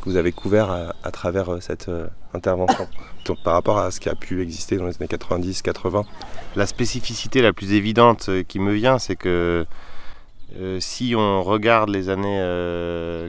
[0.03, 2.87] que vous avez couvert à, travers euh, cette euh, intervention.
[3.45, 6.05] Par rapport à ce qui a pu exister dans les années 90-80
[6.57, 9.65] La spécificité la plus évidente euh, qui me vient, c'est que
[10.81, 12.39] si on regarde les années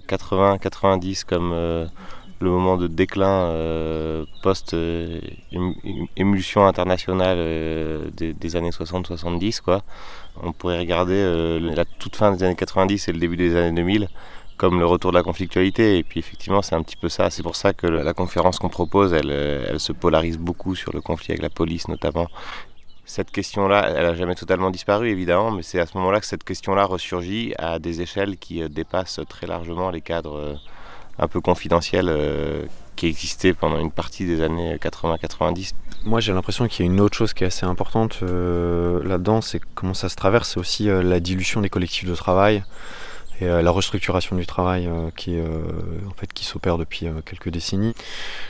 [0.09, 7.37] 80-90 comme le moment de déclin post-émulsion internationale
[8.11, 9.83] des, années 60-70, quoi,
[10.43, 14.09] on pourrait regarder la toute fin des années 90 et le début des années 2000
[14.57, 15.97] comme le retour de la conflictualité.
[15.97, 17.29] Et puis effectivement, c'est un petit peu ça.
[17.29, 21.01] C'est pour ça que la conférence qu'on propose, elle, elle, se polarise beaucoup sur le
[21.01, 22.27] conflit avec la police notamment.
[23.05, 26.45] Cette question-là, elle n'a jamais totalement disparu évidemment, mais c'est à ce moment-là que cette
[26.45, 30.55] question-là ressurgit à des échelles qui euh, dépassent très largement les cadres euh,
[31.19, 32.63] un peu confidentiels euh,
[32.95, 35.73] qui existaient pendant une partie des années 80-90.
[36.05, 39.61] Moi j'ai l'impression qu'il y a une autre chose qui est assez importante là-dedans, c'est
[39.75, 42.63] comment ça se traverse, c'est aussi la dilution des collectifs de travail
[43.41, 45.45] et euh, la restructuration du travail euh, qui, euh,
[46.09, 47.93] en fait, qui s'opère depuis quelques décennies,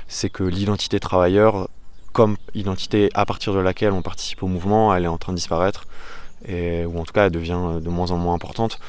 [0.07, 1.69] c'est que l'identité travailleur,
[2.11, 5.37] comme identité à partir de laquelle on participe au mouvement, elle est en train de
[5.37, 5.85] disparaître,
[6.47, 8.79] ou en tout cas elle devient de moins en moins importante.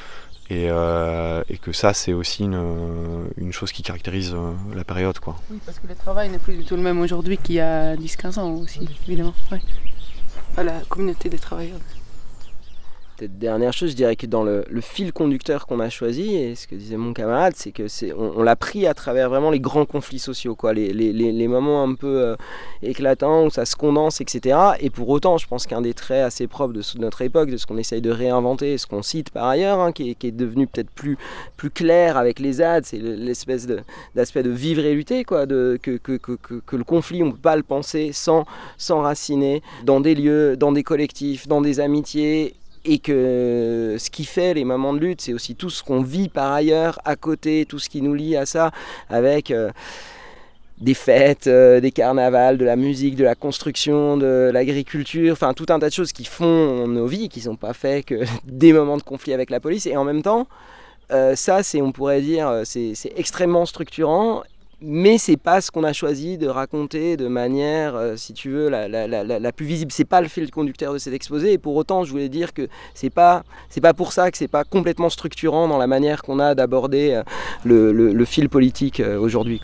[0.51, 4.35] Et, que ça, c'est aussi une, une, chose qui caractérise
[4.75, 5.17] la période.
[5.17, 5.35] Quoi.
[5.49, 7.95] Oui, parce que le travail n'est plus du tout le même aujourd'hui qu'il y a
[7.95, 9.33] 10-15 ans aussi, évidemment.
[9.51, 9.61] Ouais.
[10.63, 11.79] la communauté des travailleurs
[13.17, 16.67] Peut-être dernière chose, je dirais que dans le, fil conducteur qu'on a choisi, et ce
[16.67, 19.85] que disait mon camarade, c'est que c'est on, l'a pris à travers vraiment les grands
[19.85, 22.35] conflits sociaux, quoi, les, moments un peu euh,
[22.81, 24.57] éclatants où ça se condense, etc.
[24.81, 27.65] Et pour autant, je pense qu'un des traits assez propres de, notre époque, de ce
[27.65, 31.17] qu'on essaye de réinventer, ce qu'on cite par ailleurs, hein, qui, est, devenu peut-être plus,
[31.55, 33.65] plus clair avec les ZAD, c'est l'espèce
[34.13, 37.55] d'aspect de, vivre et lutter, quoi, de, que, que, le conflit, on ne peut pas
[37.55, 38.45] le penser sans
[38.77, 42.55] s'enraciner dans des lieux, dans des collectifs, dans des amitiés
[42.85, 46.29] et que ce qui fait les moments de lutte, c'est aussi tout ce qu'on vit
[46.29, 48.71] par ailleurs à côté, tout ce qui nous lie à ça,
[49.09, 49.71] avec euh,
[50.79, 55.65] des fêtes, euh, des carnavals, de la musique, de la construction, de l'agriculture, enfin tout
[55.69, 58.97] un tas de choses qui font nos vies, qui sont pas faits que des moments
[58.97, 60.47] de conflit avec la police, et en même temps,
[61.11, 64.43] euh, ça, on pourrait dire, c'est extrêmement structurant
[64.85, 68.69] mais c'est pas ce qu'on a choisi de raconter de manière, euh, si tu veux,
[68.69, 69.91] la, plus visible.
[69.91, 71.53] C'est pas le fil conducteur de cet exposé.
[71.53, 74.47] Et pour autant, je voulais dire que c'est pas, c'est pas pour ça que c'est
[74.47, 77.21] pas complètement structurant dans la manière qu'on a d'aborder
[77.65, 79.61] euh, le, fil politique euh, aujourd'hui.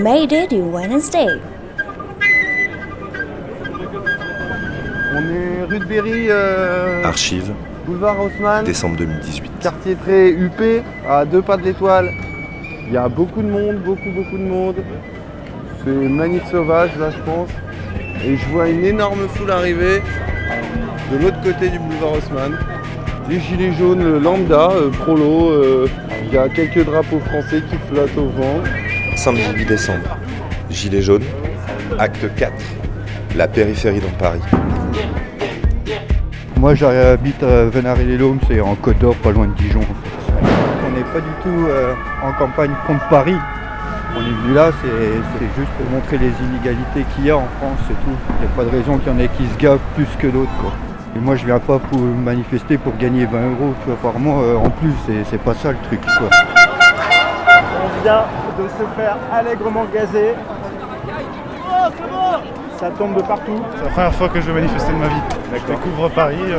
[0.00, 1.26] Du Wednesday.
[5.14, 7.50] On est rue de Berry, euh, Archive,
[7.86, 9.50] boulevard Haussmann, décembre 2018.
[9.62, 12.10] quartier très huppé, à deux pas de l'étoile.
[12.86, 14.76] Il y a beaucoup de monde, beaucoup, beaucoup de monde.
[15.82, 17.48] C'est manif sauvage là, je pense.
[18.22, 20.02] Et je vois une énorme foule arriver
[21.10, 22.58] de l'autre côté du boulevard Haussmann.
[23.30, 25.48] Des gilets jaunes lambda, euh, prolo.
[25.52, 25.88] euh,
[26.28, 28.60] Il y a quelques drapeaux français qui flottent au vent.
[29.16, 30.18] Samedi 8 décembre.
[30.70, 31.24] Gilets jaunes,
[31.98, 32.52] acte 4.
[33.34, 34.40] La périphérie dans Paris.
[36.58, 39.80] Moi j'habite à Venary-les-Laumes, c'est en Côte d'Or, pas loin de Dijon.
[39.80, 40.46] en fait.
[40.86, 41.92] On n'est pas du tout euh,
[42.22, 43.36] en campagne contre Paris.
[44.16, 44.88] On est venu là, c'est
[45.60, 48.16] juste pour montrer les inégalités qu'il y a en France, c'est tout.
[48.40, 50.28] Il n'y a pas de raison qu'il y en ait qui se gavent plus que
[50.28, 50.50] d'autres.
[50.60, 50.72] quoi.
[51.14, 54.42] Et moi je viens pas pour manifester pour gagner 20 euros tu vois, par mois
[54.42, 56.00] euh, en plus, c'est- c'est pas ça le truc.
[56.00, 56.28] quoi.
[57.84, 58.22] On vient
[58.58, 60.34] de se faire allègrement gazer.
[62.78, 63.60] Ça tombe de partout.
[63.76, 65.22] C'est la première fois que je vais manifester de ma vie.
[65.54, 66.36] Je découvre Paris.
[66.42, 66.58] euh,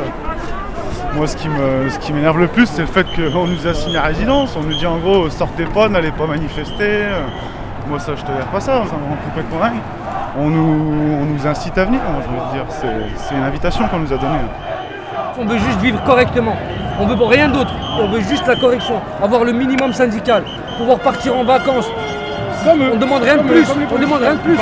[1.14, 3.96] Moi, ce qui me, ce qui m'énerve le plus, c'est le fait qu'on nous assigne
[3.96, 4.56] à résidence.
[4.56, 7.04] On nous dit en gros, sortez pas, n'allez pas manifester.
[7.04, 7.22] Euh,
[7.88, 8.72] Moi, ça, je tolère pas ça.
[8.86, 9.80] Ça me rend complètement dingue.
[10.38, 12.00] On nous, on nous incite à venir.
[12.10, 14.38] moi, je veux dire, c'est, c'est une invitation qu'on nous a donnée.
[15.40, 16.56] On veut juste vivre correctement.
[17.00, 17.72] On veut rien d'autre.
[18.00, 19.00] On veut juste la correction.
[19.22, 20.44] Avoir le minimum syndical.
[20.78, 21.88] Pouvoir partir en vacances.
[22.66, 23.66] on demande rien de plus.
[23.94, 24.58] On demande rien de plus.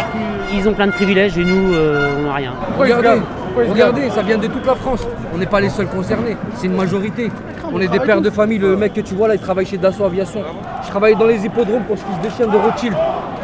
[0.53, 2.53] Ils ont plein de privilèges et nous, euh, on n'a rien.
[2.79, 3.21] Regardez,
[3.69, 5.07] regardez, ça vient de toute la France.
[5.35, 7.33] On n'est pas les seuls concernés, c'est une majorité.
[7.73, 8.59] On est des pères de famille.
[8.59, 10.43] Le mec que tu vois là, il travaille chez Dassault Aviation.
[10.85, 12.95] Je travaillais dans les hippodromes pour ce fils de chien de Rothschild.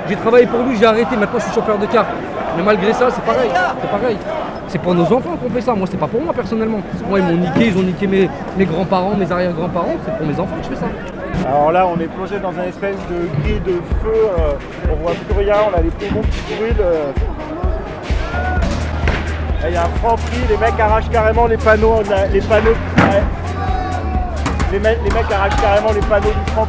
[0.09, 1.17] J'ai travaillé pour lui, j'ai arrêté.
[1.17, 2.07] Maintenant, je suis chauffeur de car.
[2.57, 3.51] Mais malgré ça, c'est pareil.
[3.81, 4.17] C'est pareil.
[4.73, 5.75] C'est pour nos enfants qu'on fait ça.
[5.75, 6.81] Moi, c'est pas pour moi personnellement.
[7.07, 9.97] Moi, ils m'ont niqué, ils ont niqué mes, mes grands-parents, mes arrière-grands-parents.
[10.03, 11.47] C'est pour mes enfants que je fais ça.
[11.47, 14.15] Alors là, on est plongé dans un espèce de grille de feu.
[14.15, 14.55] euh,
[14.91, 16.75] on voit plus rien, on a les poumons qui brûlent.
[16.81, 17.13] euh.
[19.69, 22.01] Il y a un franc prix, les mecs arrachent carrément les panneaux.
[22.33, 22.75] Les panneaux
[24.73, 26.67] les, mecs, les mecs arrachent carrément les panneaux du franc.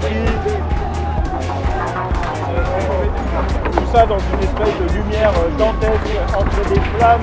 [3.72, 7.22] Tout ça dans une espèce de lumière euh, dantesque entre des flammes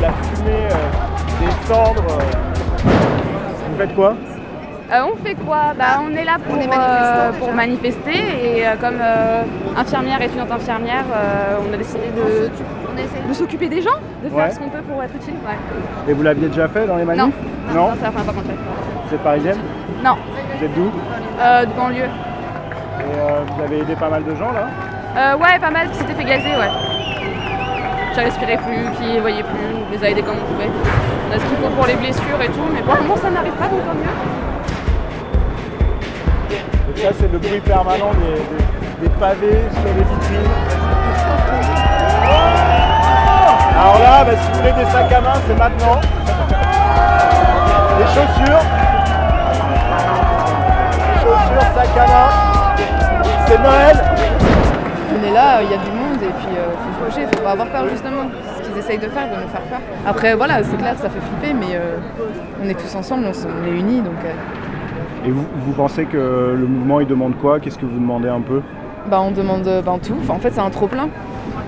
[0.00, 2.02] la fumée, euh, des cendres.
[2.10, 2.88] euh.
[3.70, 4.14] Vous faites quoi?
[4.90, 5.74] Euh, on fait quoi?
[5.78, 9.42] Bah, On est là pour, euh, pour manifester et euh, comme euh,
[9.76, 14.50] infirmière, étudiante infirmière, euh, on a décidé de, de s'occuper des gens, de faire Ouais.
[14.50, 15.34] ce qu'on peut pour être utile.
[15.46, 16.10] ouais.
[16.10, 17.22] Et vous l'aviez déjà fait dans les manifs?
[17.22, 17.32] Non,
[17.74, 18.60] Non non, c'est la première fois qu'on le fait.
[19.08, 19.58] Vous êtes parisienne?
[20.02, 20.16] Non,
[20.58, 20.90] Vous êtes d'où?
[21.40, 22.04] Euh, de banlieue.
[22.04, 24.68] Et euh, vous avez aidé pas mal de gens là?
[25.18, 26.70] Euh, ouais, pas mal qui s'étaient fait gazer, ouais.
[28.18, 30.68] Qui respirait plus, qui voyait plus, on les a aidés comme on pouvait.
[30.68, 33.30] On a ce qu'il faut pour les blessures et tout, mais pour le moment ça
[33.30, 34.16] n'arrive pas, donc tant mieux.
[36.88, 40.50] Donc ça c'est le bruit permanent des, des- des pavés sur les vitrines.
[43.78, 46.00] Alors là, bah, si vous voulez des sacs à main, c'est maintenant.
[48.00, 48.64] Les chaussures.
[51.22, 52.28] Chaussures, sacs à main.
[53.46, 53.96] C'est Noël.
[55.14, 57.42] On est là, il y a du monde et puis il faut se bouger, faut
[57.42, 58.22] pas avoir peur justement.
[58.56, 59.80] C'est ce qu'ils essayent de faire, de nous faire peur.
[60.06, 61.96] Après voilà, c'est clair, ça fait flipper, mais euh,
[62.64, 66.16] on est tous ensemble, on, on est unis donc euh, Et vous, vous pensez que
[66.58, 67.60] le mouvement il demande quoi?
[67.60, 68.60] Qu'est-ce que vous demandez un peu?
[69.06, 70.16] Bah, on demande euh, ben, tout.
[70.22, 71.08] Enfin, en fait c'est un trop plein.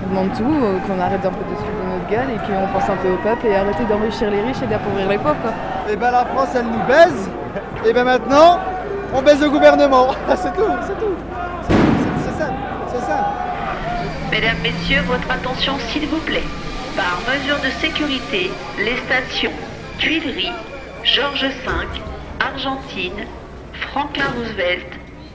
[0.05, 2.89] On demande tout, euh, qu'on arrête un peu de de notre gueule et qu'on pense
[2.89, 5.51] un peu au peuple et arrêter d'enrichir les riches et d'appauvrir les pauvres quoi.
[5.91, 7.29] Et ben la France elle nous baise
[7.87, 8.59] Et bien maintenant,
[9.13, 10.07] on baisse le gouvernement.
[10.35, 11.15] c'est tout, c'est tout.
[11.67, 11.83] C'est tout,
[12.25, 12.53] c'est- simple.
[14.31, 16.47] Mesdames, Messieurs, votre attention s'il vous plaît.
[16.95, 19.51] Par mesure de sécurité, les stations
[19.97, 20.53] Tuileries,
[21.03, 22.01] Georges V,
[22.39, 23.25] Argentine,
[23.73, 24.87] Franklin Roosevelt,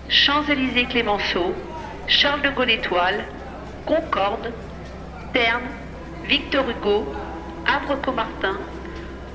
[0.08, 1.54] Champs-Élysées Clémenceau,
[2.06, 3.24] Charles de Gaulle Étoile,
[3.84, 4.50] Concorde,
[5.34, 5.68] Terne,
[6.24, 7.06] Victor Hugo,
[7.66, 8.56] Havre-Comartin,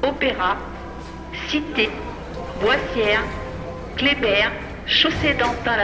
[0.02, 0.58] Opéra,
[1.50, 1.92] Cité,
[2.60, 3.24] Boissière,
[3.96, 4.50] Kléber,
[4.88, 5.78] Chaussée d'Antin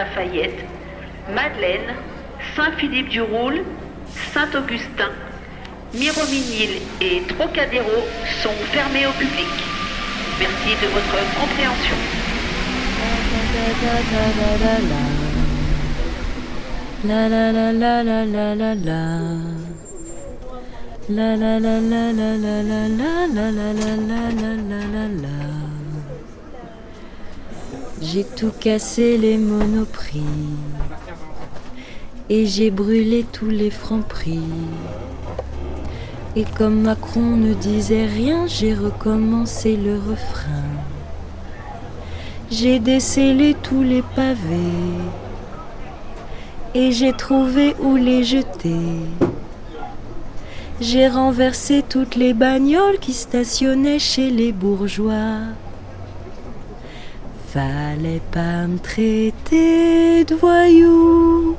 [2.56, 3.64] Lafayette, Madeleine, Saint-Philippe-du-Roule,
[4.34, 5.12] Saint-Augustin,
[5.94, 8.04] Mirominil et Trocadéro
[8.42, 9.48] sont fermés au public.
[10.40, 11.96] Merci de votre compréhension.
[28.02, 30.22] J'ai tout cassé les monoprix
[32.30, 34.40] et j'ai brûlé tous les francs prix.
[36.36, 40.70] Et comme Macron ne disait rien, j'ai recommencé le refrain.
[42.52, 45.04] J'ai décellé tous les pavés
[46.74, 48.86] et j'ai trouvé où les jeter.
[50.80, 55.40] J'ai renversé toutes les bagnoles qui stationnaient chez les bourgeois.
[57.48, 61.56] Fallait pas me traiter de voyou,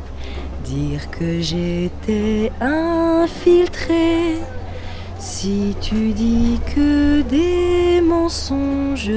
[0.68, 4.36] dire que j'étais infiltré.
[5.18, 9.10] Si tu dis que des mensonges,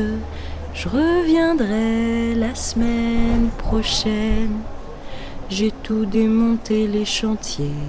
[0.74, 4.62] je reviendrai la semaine prochaine.
[5.50, 7.88] J'ai tout démonté les chantiers.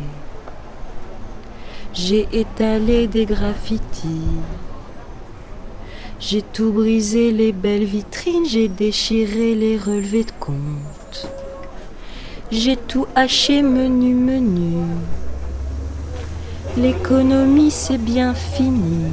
[1.95, 4.41] J'ai étalé des graffitis.
[6.19, 11.02] J'ai tout brisé les belles vitrines, j'ai déchiré les relevés de compte.
[12.55, 14.85] J'ai tout haché menu menu.
[16.77, 19.11] L'économie c'est bien fini.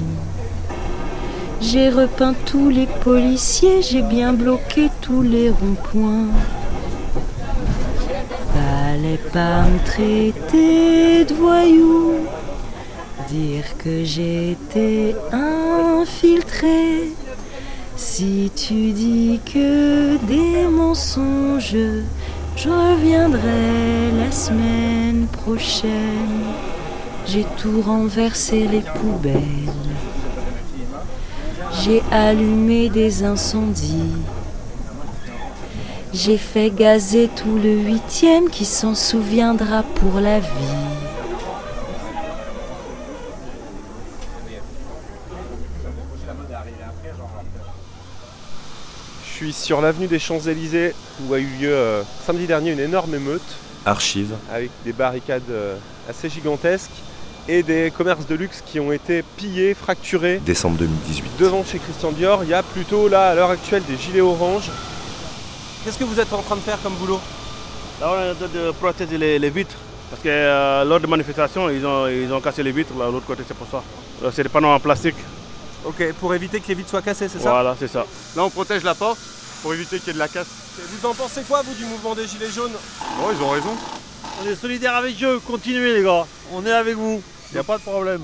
[1.61, 6.27] J'ai repeint tous les policiers, j'ai bien bloqué tous les ronds-points.
[8.53, 12.15] Fallait pas me traiter de voyou,
[13.29, 17.13] dire que j'étais infiltré.
[17.95, 21.77] Si tu dis que des mensonges,
[22.55, 26.43] je reviendrai la semaine prochaine.
[27.25, 29.73] J'ai tout renversé les poubelles.
[31.81, 34.17] J'ai allumé des incendies.
[36.11, 40.47] J'ai fait gazer tout le huitième qui s'en souviendra pour la vie.
[49.38, 50.93] Je suis sur l'avenue des Champs-Élysées
[51.27, 53.41] où a eu lieu euh, samedi dernier une énorme émeute
[53.85, 54.33] Archive.
[54.51, 55.75] avec des barricades euh,
[56.09, 56.91] assez gigantesques
[57.47, 60.39] et des commerces de luxe qui ont été pillés, fracturés.
[60.45, 61.31] Décembre 2018.
[61.39, 64.69] Devant chez Christian Dior, il y a plutôt là à l'heure actuelle des gilets oranges.
[65.83, 67.19] Qu'est-ce que vous êtes en train de faire comme boulot?
[68.01, 69.75] Là, on est en train de protéger les, les vitres.
[70.11, 73.11] Parce que euh, lors de manifestations, ils ont, ils ont cassé les vitres là, de
[73.13, 73.81] l'autre côté, c'est pour ça.
[74.31, 75.15] C'est des panneaux en plastique.
[75.85, 77.49] Ok, pour éviter que les vitres soient cassées, c'est ça?
[77.51, 78.05] Voilà, c'est ça.
[78.35, 79.17] Là, on protège la porte
[79.61, 80.47] pour éviter qu'il y ait de la casse.
[80.77, 82.71] Vous en pensez quoi, vous, du mouvement des Gilets jaunes
[83.17, 83.75] Bon, ils ont raison.
[84.43, 86.25] On est solidaires avec eux, continuez les gars.
[86.53, 87.21] On est avec vous.
[87.51, 88.21] Il n'y a pas de problème.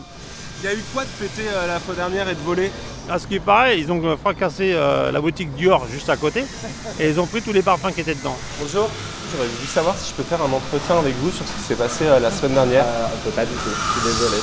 [0.64, 2.72] Il y a eu quoi de péter euh, la fois dernière et de voler
[3.10, 6.46] À ce qui paraît, ils ont euh, fracassé euh, la boutique Dior juste à côté
[7.00, 8.38] et ils ont pris tous les parfums qui étaient dedans.
[8.62, 8.90] Bonjour,
[9.32, 11.76] j'aurais voulu savoir si je peux faire un entretien avec vous sur ce qui s'est
[11.76, 12.86] passé euh, la semaine dernière.
[13.14, 14.38] on peut pas du tout, je suis désolé.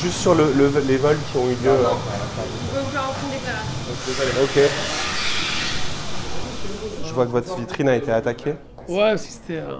[0.00, 1.70] Juste sur le- le- les vols qui ont eu lieu.
[1.70, 1.88] euh.
[1.90, 4.42] On peut vous faire aucune déclaration.
[4.44, 4.70] Ok.
[7.20, 8.54] Vois que votre vitrine a été attaquée.
[8.88, 9.74] Ouais, c'était euh,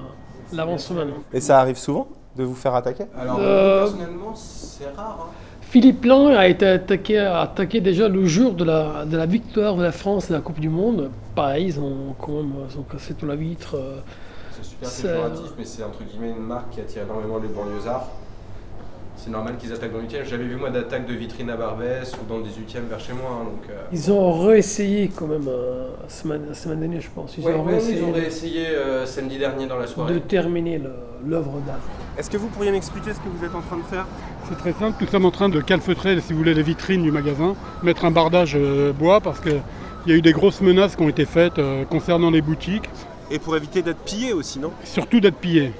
[0.52, 1.08] l'avant-semaine.
[1.32, 3.04] Et ça arrive souvent de vous faire attaquer
[3.38, 5.18] Euh, personnellement, c'est rare.
[5.22, 5.32] hein.
[5.62, 9.82] Philippe Lahm a été attaqué, attaqué déjà le jour de la, de la victoire de
[9.84, 11.10] la France à la Coupe du Monde.
[11.34, 13.74] Pareil, ils ont, quand même, ils ont cassé toute la vitre.
[13.76, 14.00] euh,
[14.52, 18.06] C'est super péjoratif, mais c'est entre guillemets une marque qui attire énormément les banlieusards.
[19.22, 22.10] C'est normal qu'ils attaquent dans le 8 J'avais vu moi d'attaques de vitrines à Barbès
[22.14, 23.40] ou dans le 18 vers chez moi.
[23.40, 27.10] hein, donc, euh, Ils ont réessayé quand même euh, la semaine, la semaine dernière, je
[27.14, 27.36] pense.
[27.36, 30.14] Ils Ouais, ont ouais, réessayé ils ont de- réessayé euh, samedi dernier dans la soirée.
[30.14, 30.80] de terminer
[31.26, 31.80] l'œuvre d'art.
[32.18, 34.06] Est-ce que vous pourriez m'expliquer ce que vous êtes en train de faire?
[34.48, 37.12] C'est très simple, nous sommes en train de calfeutrer, si vous voulez, les vitrines du
[37.12, 39.60] magasin, mettre un bardage euh, bois parce qu'il
[40.06, 42.88] y a eu des grosses menaces qui ont été faites euh, concernant les boutiques,
[43.30, 44.70] Et pour éviter d'être pillé aussi, non?
[44.84, 45.72] Surtout d'être pillées.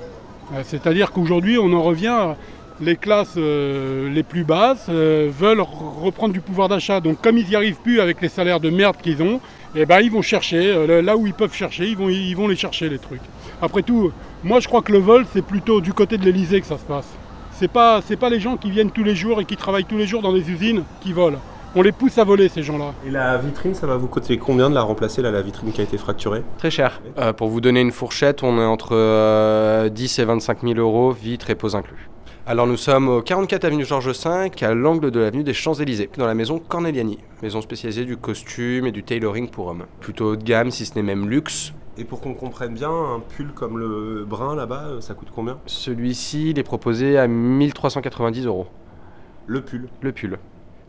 [0.55, 2.35] Euh, C'est-à-dire qu'aujourd'hui, on en revient
[2.81, 7.01] les classes euh, les plus basses euh, veulent reprendre du pouvoir d'achat.
[7.01, 9.41] Donc comme ils n'y arrivent plus avec les salaires de merde qu'ils ont,
[9.75, 12.49] eh ben, ils vont chercher, euh, là où ils peuvent chercher, ils vont, ils vont
[12.49, 13.23] les chercher les trucs.
[13.63, 14.13] Après tout,
[14.43, 16.85] moi je crois que le vol, c'est plutôt du côté de l'Elysée que ça se
[16.85, 17.09] passe.
[17.53, 19.99] C'est pas, c'est pas les gens qui viennent tous les jours et qui travaillent tous
[19.99, 21.39] les jours dans des usines qui volent.
[21.77, 22.95] On les pousse à voler ces gens-là.
[23.07, 25.81] Et la vitrine, ça va vous coûter combien de la remplacer, là, la vitrine qui
[25.81, 26.43] a été fracturée?
[26.59, 27.01] Très cher.
[27.17, 31.13] Euh, pour vous donner une fourchette, on est entre euh, 10 et 25 000 euros,
[31.13, 32.11] vitres et pose inclus.
[32.51, 36.27] Alors nous sommes au 44 avenue Georges V, à l'angle de l'avenue des Champs-Élysées, dans
[36.27, 39.87] la maison Corneliani, maison spécialisée du costume et du tailoring pour hommes.
[40.01, 41.73] Plutôt haut de gamme, si ce n'est même luxe.
[41.97, 45.61] Et pour qu'on comprenne bien, un pull comme le brun là-bas, euh, ça coûte combien?
[45.67, 48.67] Celui-ci, il est proposé à 1390 euros.
[49.47, 50.37] Le pull Le pull.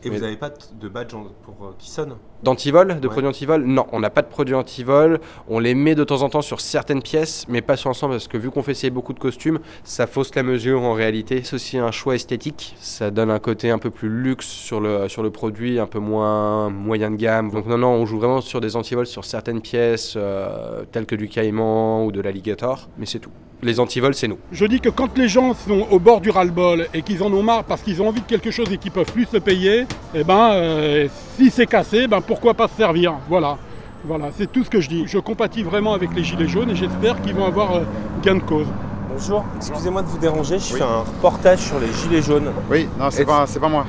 [0.02, 2.16] Et Mais- vous n'avez pas de badge pour euh, qui sonne?
[2.42, 3.12] D'antivol De Ouais.
[3.12, 3.62] produits antivol?
[3.64, 5.20] Non, on n'a pas de produits antivol.
[5.48, 8.26] On les met de temps en temps sur certaines pièces, mais pas sur l'ensemble parce
[8.28, 11.42] que vu qu'on fait essayer beaucoup de costumes, ça fausse la mesure en réalité.
[11.44, 12.74] C'est aussi un choix esthétique.
[12.80, 16.00] Ça donne un côté un peu plus luxe sur le, sur le produit, un peu
[16.00, 17.50] moins moyen de gamme.
[17.50, 21.14] Donc non, non, on joue vraiment sur des antivols sur certaines pièces euh, telles que
[21.14, 23.30] du caïman ou de l'alligator, mais c'est tout.
[23.64, 24.38] Les antivols, c'est nous.
[24.50, 27.44] Je dis que quand les gens sont au bord du ras-le-bol et qu'ils en ont
[27.44, 29.86] marre parce qu'ils ont envie de quelque chose et qu'ils peuvent plus se payer,
[30.16, 33.58] eh ben, euh, si c'est cassé, ben pourquoi pas se servir Voilà.
[34.06, 35.04] Voilà, c'est tout ce que je dis.
[35.06, 37.80] Je compatis vraiment avec les Gilets jaunes et j'espère qu'ils vont avoir euh,
[38.22, 38.66] gain de cause.
[39.10, 42.50] Bonjour, excusez-moi de vous déranger, je fais un reportage sur les gilets jaunes.
[42.70, 43.84] Oui, non, c'est pas, c'est pas moi.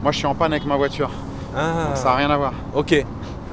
[0.00, 1.10] Moi, je suis en panne avec ma voiture.
[1.56, 1.86] Ah.
[1.88, 2.52] Donc, ça n'a rien à voir.
[2.72, 3.04] Ok.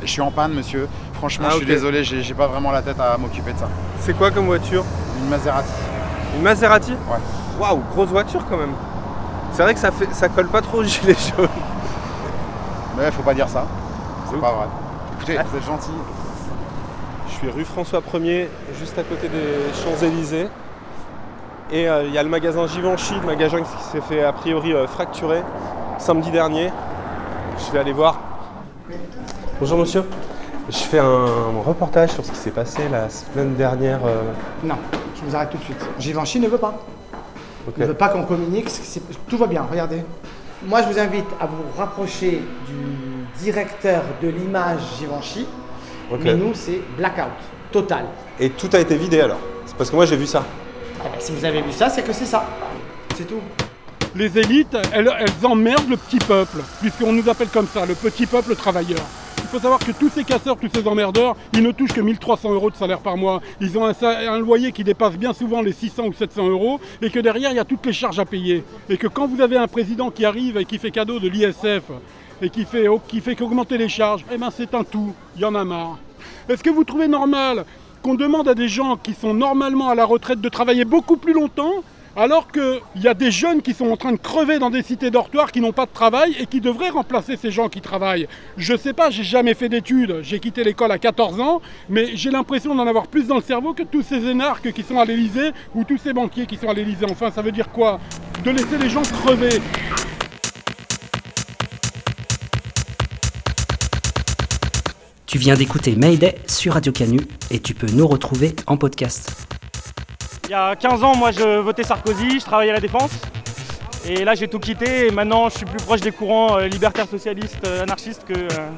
[0.03, 0.87] Je suis en panne, monsieur.
[1.15, 3.67] Franchement, Ah, je suis désolé, j'ai j'ai pas vraiment la tête à m'occuper de ça.
[4.01, 4.83] C'est quoi comme voiture?
[5.19, 5.71] Une Maserati.
[6.35, 6.91] Une Maserati?
[6.91, 7.17] Ouais.
[7.59, 8.73] Waouh, grosse voiture quand même.
[9.53, 11.47] C'est vrai que ça, fait, ça colle pas trop aux gilets jaunes.
[12.95, 13.65] Mais faut pas dire ça.
[14.35, 14.65] C'est pas vrai.
[15.17, 15.43] Écoutez, Ah.
[15.49, 15.91] vous êtes gentil.
[17.29, 20.47] Je suis rue François 1er, juste à côté des Champs-Élysées.
[21.71, 24.73] Et euh, il y a le magasin Givenchy, le magasin qui s'est fait a priori
[24.73, 25.41] euh, fracturer
[25.97, 26.69] samedi dernier.
[27.57, 28.19] Je vais aller voir.
[29.59, 30.03] Bonjour monsieur.
[30.69, 31.25] Je fais un
[31.65, 33.99] reportage sur ce qui s'est passé la semaine dernière.
[34.05, 34.21] euh,
[34.63, 34.75] Non,
[35.15, 35.85] je vous arrête tout de suite.
[35.99, 36.73] Givenchy ne veut pas.
[37.67, 37.77] Ok.
[37.77, 38.69] Ne veut pas qu'on communique.
[38.69, 40.03] c'est- Tout va bien, regardez.
[40.67, 42.94] Moi, je vous invite à vous rapprocher du
[43.39, 45.45] directeur de l'image Givenchy.
[46.21, 47.33] Mais nous, c'est blackout,
[47.71, 48.05] total.
[48.39, 49.39] Et tout a été vidé alors?
[49.65, 50.43] C'est parce que moi j'ai vu ça.
[50.99, 52.45] Eh ben, si vous avez vu ça, c'est que c'est ça.
[53.15, 53.41] C'est tout.
[54.15, 58.25] Les élites, elles, elles emmerdent le petit peuple, puisqu'on nous appelle comme ça, le petit
[58.25, 59.01] peuple travailleur.
[59.39, 62.53] Il faut savoir que tous ces casseurs, tous ces emmerdeurs, ils ne touchent que 1300
[62.53, 63.41] euros de salaire par mois.
[63.61, 67.09] Ils ont un, un loyer qui dépasse bien souvent les 600 ou 700 euros, et
[67.09, 68.63] que derrière, il y a toutes les charges à payer.
[68.89, 71.83] Et que quand vous avez un président qui arrive et qui fait cadeau de l'ISF,
[72.41, 75.13] et qui fait, qui fait qu'augmenter les charges, eh ben c'est un tout.
[75.35, 75.97] Il y en a marre.
[76.49, 77.65] Est-ce que vous trouvez normal
[78.01, 81.33] qu'on demande à des gens qui sont normalement à la retraite de travailler beaucoup plus
[81.33, 81.73] longtemps
[82.17, 85.11] alors qu'il y a des jeunes qui sont en train de crever dans des cités
[85.11, 88.27] dortoirs qui n'ont pas de travail et qui devraient remplacer ces gens qui travaillent?
[88.57, 92.31] Je sais pas, j'ai jamais fait d'études, j'ai quitté l'école à 14 ans, mais j'ai
[92.31, 95.51] l'impression d'en avoir plus dans le cerveau que tous ces énarques qui sont à l'Elysée
[95.73, 97.05] ou tous ces banquiers qui sont à l'Elysée.
[97.09, 97.99] Enfin, ça veut dire quoi?
[98.45, 99.59] De laisser les gens crever.
[105.25, 107.19] Tu viens d'écouter Mayday sur Radio Canu
[107.49, 109.31] et tu peux nous retrouver en podcast.
[110.43, 113.09] Il y a 15 ans, moi, je votais Sarkozy, je travaillais à la Défense.
[114.07, 117.07] Et là, j'ai tout quitté et maintenant, je suis plus proche des courants euh, libertaires,
[117.07, 118.69] socialistes, euh, anarchistes que, euh,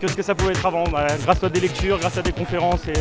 [0.00, 2.32] que ce que ça pouvait être avant, bah, grâce à des lectures, grâce à des
[2.32, 2.96] conférences et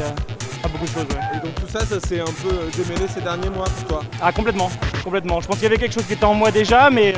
[0.64, 1.04] à beaucoup de choses.
[1.04, 1.38] ouais.
[1.38, 4.04] Et donc tout ça, ça s'est un peu démêlé ces derniers mois pour toi?
[4.20, 4.72] Ah, complètement,
[5.04, 5.40] complètement.
[5.42, 7.14] Je pense qu'il y avait quelque chose qui était en moi déjà, mais,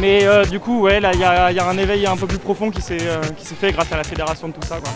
[0.00, 2.70] mais euh, du coup, ouais, là, il y a, un éveil un peu plus profond
[2.70, 3.22] qui s'est euh,
[3.60, 4.76] fait grâce à la fédération de tout ça.
[4.76, 4.90] quoi.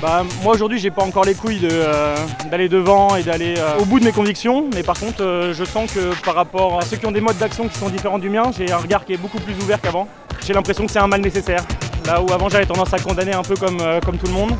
[0.00, 2.16] Bah, moi aujourd'hui, j'ai pas encore les couilles euh,
[2.50, 6.14] d'aller devant et d'aller au bout de mes convictions, mais par contre, je sens que
[6.24, 8.72] par rapport à ceux qui ont des modes d'action qui sont différents du mien, j'ai
[8.72, 10.08] un regard qui est beaucoup plus ouvert qu'avant.
[10.46, 11.62] J'ai l'impression que c'est un mal nécessaire.
[12.06, 14.52] Là où avant, j'avais tendance à condamner un peu comme, comme tout le monde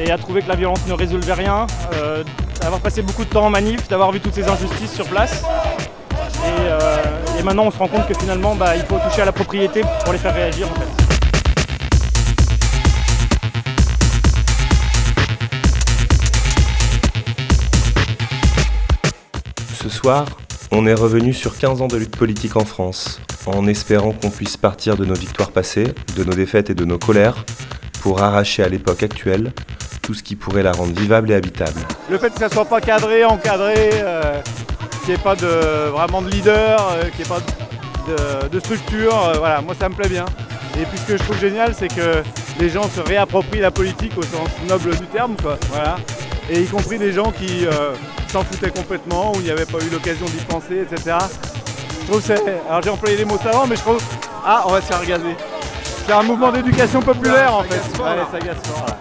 [0.00, 1.66] et à trouver que la violence ne résolvait rien,
[2.60, 5.42] d'avoir passé beaucoup de temps en manif, d'avoir vu toutes ces injustices sur place.
[7.44, 10.12] Maintenant, on se rend compte que finalement, bah, il faut toucher à la propriété pour
[10.12, 10.88] les faire réagir en fait.
[19.82, 20.26] Ce soir,
[20.72, 24.56] on est revenu sur 15 ans de lutte politique en France, en espérant qu'on puisse
[24.56, 27.44] partir de nos victoires passées, de nos défaites et de nos colères,
[28.00, 29.52] pour arracher à l'époque actuelle
[30.00, 31.80] tout ce qui pourrait la rendre vivable et habitable.
[32.10, 34.40] Le fait que ça soit pas cadré, encadré, euh,
[35.04, 39.28] qu'il n'y ait pas de, vraiment de leader, euh, qu'il n'y ait pas de, structure,
[39.28, 40.24] euh, voilà, moi ça me plaît bien.
[40.80, 42.22] Et puis ce que je trouve génial, c'est que
[42.58, 45.96] les gens se réapproprient la politique au sens noble du terme, quoi, voilà.
[46.48, 47.94] Et y compris des gens qui euh,
[48.28, 51.16] s'en foutaient complètement, il n'y avait pas eu l'occasion d'y penser, etc.
[52.00, 52.42] Je trouve c'est.
[52.68, 54.02] Alors j'ai employé les mots savants, mais je trouve.
[54.44, 55.36] Ah, on va se faire gazer.
[56.06, 57.80] C'est un mouvement d'éducation populaire en fait.
[58.04, 58.22] Allez,
[58.62, 58.98] ça.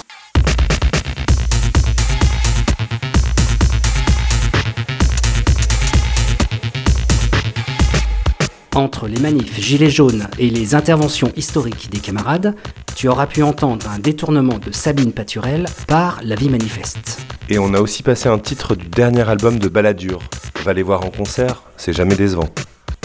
[8.76, 12.56] Entre les manifs gilets jaunes et les interventions historiques des camarades,
[12.96, 17.20] tu auras pu entendre un détournement de Sabine Paturel par La vie manifeste.
[17.50, 20.24] Et on a aussi passé un titre du dernier album de Balladur.
[20.64, 22.50] Va les voir en concert, c'est jamais décevant.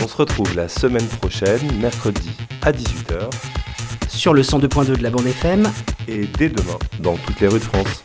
[0.03, 2.31] On se retrouve la semaine prochaine, mercredi
[2.63, 3.29] à 18h.
[4.09, 5.71] Sur le 102.2 de la bande FM.
[6.07, 8.05] Et dès demain, dans toutes les rues de France.